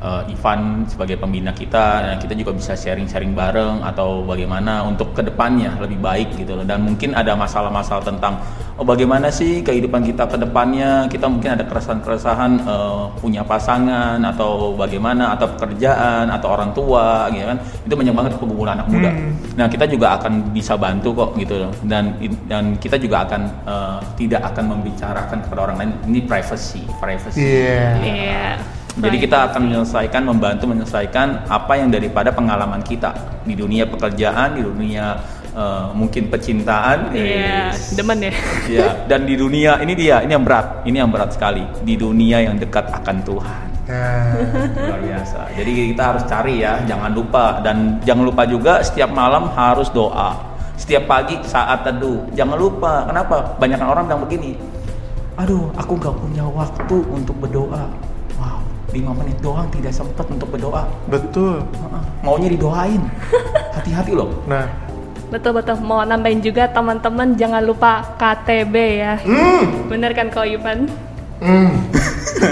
eh, 0.00 0.32
Ivan 0.32 0.88
sebagai 0.88 1.20
pembina 1.20 1.52
kita, 1.52 2.00
dan 2.00 2.16
kita 2.16 2.32
juga 2.32 2.56
bisa 2.56 2.72
sharing-sharing 2.72 3.36
bareng 3.36 3.84
atau 3.84 4.24
bagaimana 4.24 4.88
untuk 4.88 5.12
ke 5.12 5.20
depannya 5.20 5.76
lebih 5.76 6.00
baik 6.00 6.32
gitu 6.40 6.56
loh. 6.56 6.64
Dan 6.64 6.80
mungkin 6.80 7.12
ada 7.12 7.36
masalah-masalah 7.36 8.08
tentang 8.08 8.40
oh 8.80 8.86
bagaimana 8.88 9.28
sih 9.28 9.60
kehidupan 9.60 10.00
kita 10.08 10.24
ke 10.24 10.40
depannya, 10.40 11.04
kita 11.12 11.28
mungkin 11.28 11.52
ada 11.52 11.68
keresahan-keresahan 11.68 12.52
eh, 12.64 13.04
punya 13.20 13.44
pasangan 13.44 14.16
atau 14.24 14.72
bagaimana 14.72 15.36
atau 15.36 15.52
pekerjaan 15.52 16.32
atau 16.32 16.48
orang 16.48 16.72
tua, 16.72 17.28
gitu 17.28 17.44
kan? 17.44 17.60
Itu 17.84 17.92
banyak 17.92 18.14
banget 18.16 18.32
pergumulan 18.40 18.80
anak 18.80 18.88
muda. 18.88 19.12
Hmm. 19.12 19.36
Nah 19.60 19.66
kita 19.68 19.84
juga 19.84 20.16
akan 20.16 20.56
bisa 20.56 20.80
bantu 20.80 21.12
kok 21.12 21.36
gitu 21.36 21.68
loh 21.68 21.72
dan 21.84 22.16
dan 22.48 22.80
kita 22.80 22.96
juga 22.96 23.28
akan 23.28 23.42
eh, 23.68 23.98
tidak 24.16 24.48
akan 24.48 24.64
membicarakan 24.72 25.38
kepada 25.44 25.60
orang 25.68 25.76
lain 25.76 25.92
ini 26.08 26.24
privacy 26.24 26.80
privacy. 26.96 27.36
Iya. 27.44 27.84
Iya. 28.00 28.48
Jadi 28.90 29.16
kita 29.22 29.52
akan 29.52 29.70
menyelesaikan 29.70 30.22
membantu 30.26 30.64
menyelesaikan 30.66 31.46
apa 31.46 31.78
yang 31.78 31.94
daripada 31.94 32.34
pengalaman 32.34 32.82
kita 32.82 33.14
di 33.46 33.54
dunia 33.54 33.86
pekerjaan 33.86 34.58
di 34.58 34.62
dunia 34.66 35.14
eh, 35.54 35.86
mungkin 35.94 36.30
pecintaan. 36.30 37.14
Iya, 37.14 37.70
yes. 37.74 37.94
demen 37.98 38.18
ya. 38.22 38.32
Ya 38.68 38.88
dan 39.10 39.26
di 39.26 39.34
dunia 39.34 39.78
ini 39.82 39.92
dia 39.98 40.22
ini 40.22 40.32
yang 40.32 40.44
berat 40.46 40.86
ini 40.86 40.96
yang 40.98 41.10
berat 41.10 41.34
sekali 41.34 41.64
di 41.82 41.94
dunia 41.98 42.42
yang 42.44 42.56
dekat 42.56 42.88
akan 42.90 43.18
Tuhan 43.26 43.70
Nah, 43.90 44.38
luar 44.86 45.00
biasa. 45.02 45.50
Jadi 45.58 45.70
kita 45.90 46.02
harus 46.14 46.22
cari 46.30 46.62
ya, 46.62 46.78
jangan 46.86 47.10
lupa 47.10 47.58
dan 47.58 47.98
jangan 48.06 48.22
lupa 48.22 48.46
juga 48.46 48.72
setiap 48.86 49.10
malam 49.10 49.50
harus 49.50 49.90
doa. 49.90 50.38
Setiap 50.78 51.10
pagi 51.10 51.36
saat 51.42 51.82
teduh, 51.82 52.22
jangan 52.32 52.54
lupa. 52.54 53.10
Kenapa? 53.10 53.58
Banyak 53.58 53.78
orang 53.82 54.06
bilang 54.06 54.22
begini, 54.24 54.54
aduh 55.34 55.74
aku 55.74 55.98
nggak 55.98 56.14
punya 56.22 56.44
waktu 56.46 56.96
untuk 57.10 57.36
berdoa. 57.42 57.90
Wow, 58.38 58.62
lima 58.94 59.12
menit 59.12 59.36
doang 59.42 59.66
tidak 59.74 59.90
sempat 59.90 60.24
untuk 60.30 60.48
berdoa. 60.54 60.86
betul. 61.10 61.58
Heeh, 61.60 62.02
Maunya 62.22 62.48
didoain. 62.48 63.02
hati-hati 63.76 64.12
loh. 64.14 64.30
Nah, 64.46 64.70
Betul 65.30 65.54
betul. 65.54 65.78
Mau 65.78 66.02
nambahin 66.02 66.38
juga 66.38 66.66
teman-teman 66.66 67.32
jangan 67.32 67.62
lupa 67.62 68.02
KTB 68.14 68.74
ya. 68.96 69.14
hmm, 69.16 69.86
Bener 69.86 70.10
kan 70.10 70.28
kau 70.28 70.42
Ivan? 70.42 70.90
hmm, 71.40 71.72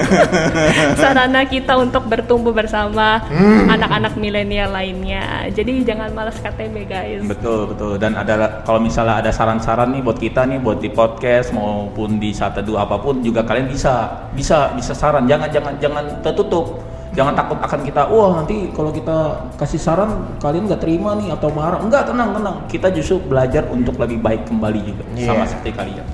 Sarana 0.96 1.44
kita 1.44 1.76
untuk 1.76 2.06
bertumbuh 2.06 2.50
bersama 2.50 3.20
Hmm. 3.28 3.68
anak-anak 3.68 4.16
milenial 4.16 4.70
lainnya. 4.70 5.20
Jadi 5.50 5.84
jangan 5.84 6.08
malas 6.10 6.38
KTB 6.38 6.88
guys. 6.88 7.20
Betul 7.22 7.68
betul 7.68 7.92
dan 7.96 8.14
ada 8.14 8.62
kalau 8.62 8.80
misalnya 8.80 9.20
ada 9.20 9.28
saran-saran 9.28 9.92
nih 9.92 10.00
buat 10.00 10.16
kita 10.16 10.46
nih 10.46 10.58
buat 10.58 10.78
di 10.78 10.88
podcast 10.88 11.52
maupun 11.52 12.16
di 12.16 12.32
saat 12.32 12.56
teduh 12.56 12.78
apa 12.78 12.96
pun 12.96 13.20
juga 13.20 13.42
kalian 13.42 13.68
bisa 13.68 14.08
bisa 14.32 14.72
bisa 14.72 14.92
saran 14.92 15.26
jangan 15.26 15.48
jangan 15.48 15.74
jangan 15.76 16.04
tertutup 16.20 16.80
jangan 17.18 17.34
takut 17.34 17.58
akan 17.58 17.80
kita 17.82 18.06
wah 18.06 18.30
nanti 18.38 18.70
kalau 18.70 18.94
kita 18.94 19.16
kasih 19.58 19.82
saran 19.82 20.38
kalian 20.38 20.70
nggak 20.70 20.78
terima 20.78 21.18
nih 21.18 21.34
atau 21.34 21.50
marah 21.50 21.82
enggak 21.82 22.06
tenang 22.06 22.30
tenang 22.30 22.56
kita 22.70 22.94
justru 22.94 23.18
belajar 23.18 23.66
untuk 23.74 23.98
lebih 23.98 24.22
baik 24.22 24.46
kembali 24.46 24.80
juga 24.86 25.02
Iya. 25.18 25.26
sama 25.26 25.42
seperti 25.50 25.72
kalian 25.74 26.06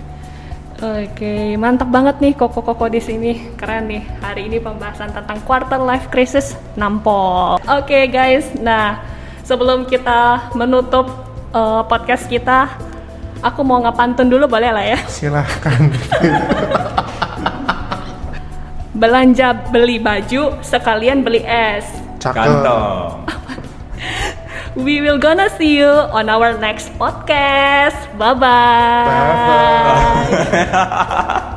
Oke, 0.74 1.54
mantap 1.54 1.86
banget 1.86 2.18
nih 2.18 2.34
koko-koko 2.34 2.90
di 2.90 2.98
sini. 2.98 3.54
Keren 3.54 3.86
nih. 3.86 4.02
Hari 4.20 4.50
ini 4.50 4.58
pembahasan 4.58 5.14
tentang 5.14 5.38
quarter 5.46 5.78
life 5.78 6.10
crisis 6.10 6.58
nampol. 6.74 7.62
Oke, 7.62 8.10
guys. 8.10 8.50
Nah, 8.58 8.98
sebelum 9.46 9.86
kita 9.86 10.50
menutup 10.52 11.06
eh, 11.54 11.82
podcast 11.86 12.26
kita, 12.26 12.74
aku 13.38 13.62
mau 13.62 13.80
ngapantun 13.86 14.26
dulu 14.26 14.50
boleh 14.50 14.74
lah 14.74 14.84
ya. 14.84 14.98
silahkan. 15.06 15.78
Belanja 18.94 19.50
beli 19.74 19.98
baju 19.98 20.62
sekalian 20.62 21.26
beli 21.26 21.42
es. 21.42 21.82
Cakep. 22.22 22.62
We 24.74 25.00
will 25.02 25.18
gonna 25.18 25.50
see 25.54 25.78
you 25.78 25.90
on 25.90 26.30
our 26.30 26.58
next 26.58 26.94
podcast. 26.98 27.98
Bye 28.18 28.34
bye. 28.34 30.26
Bye-bye. 30.30 31.50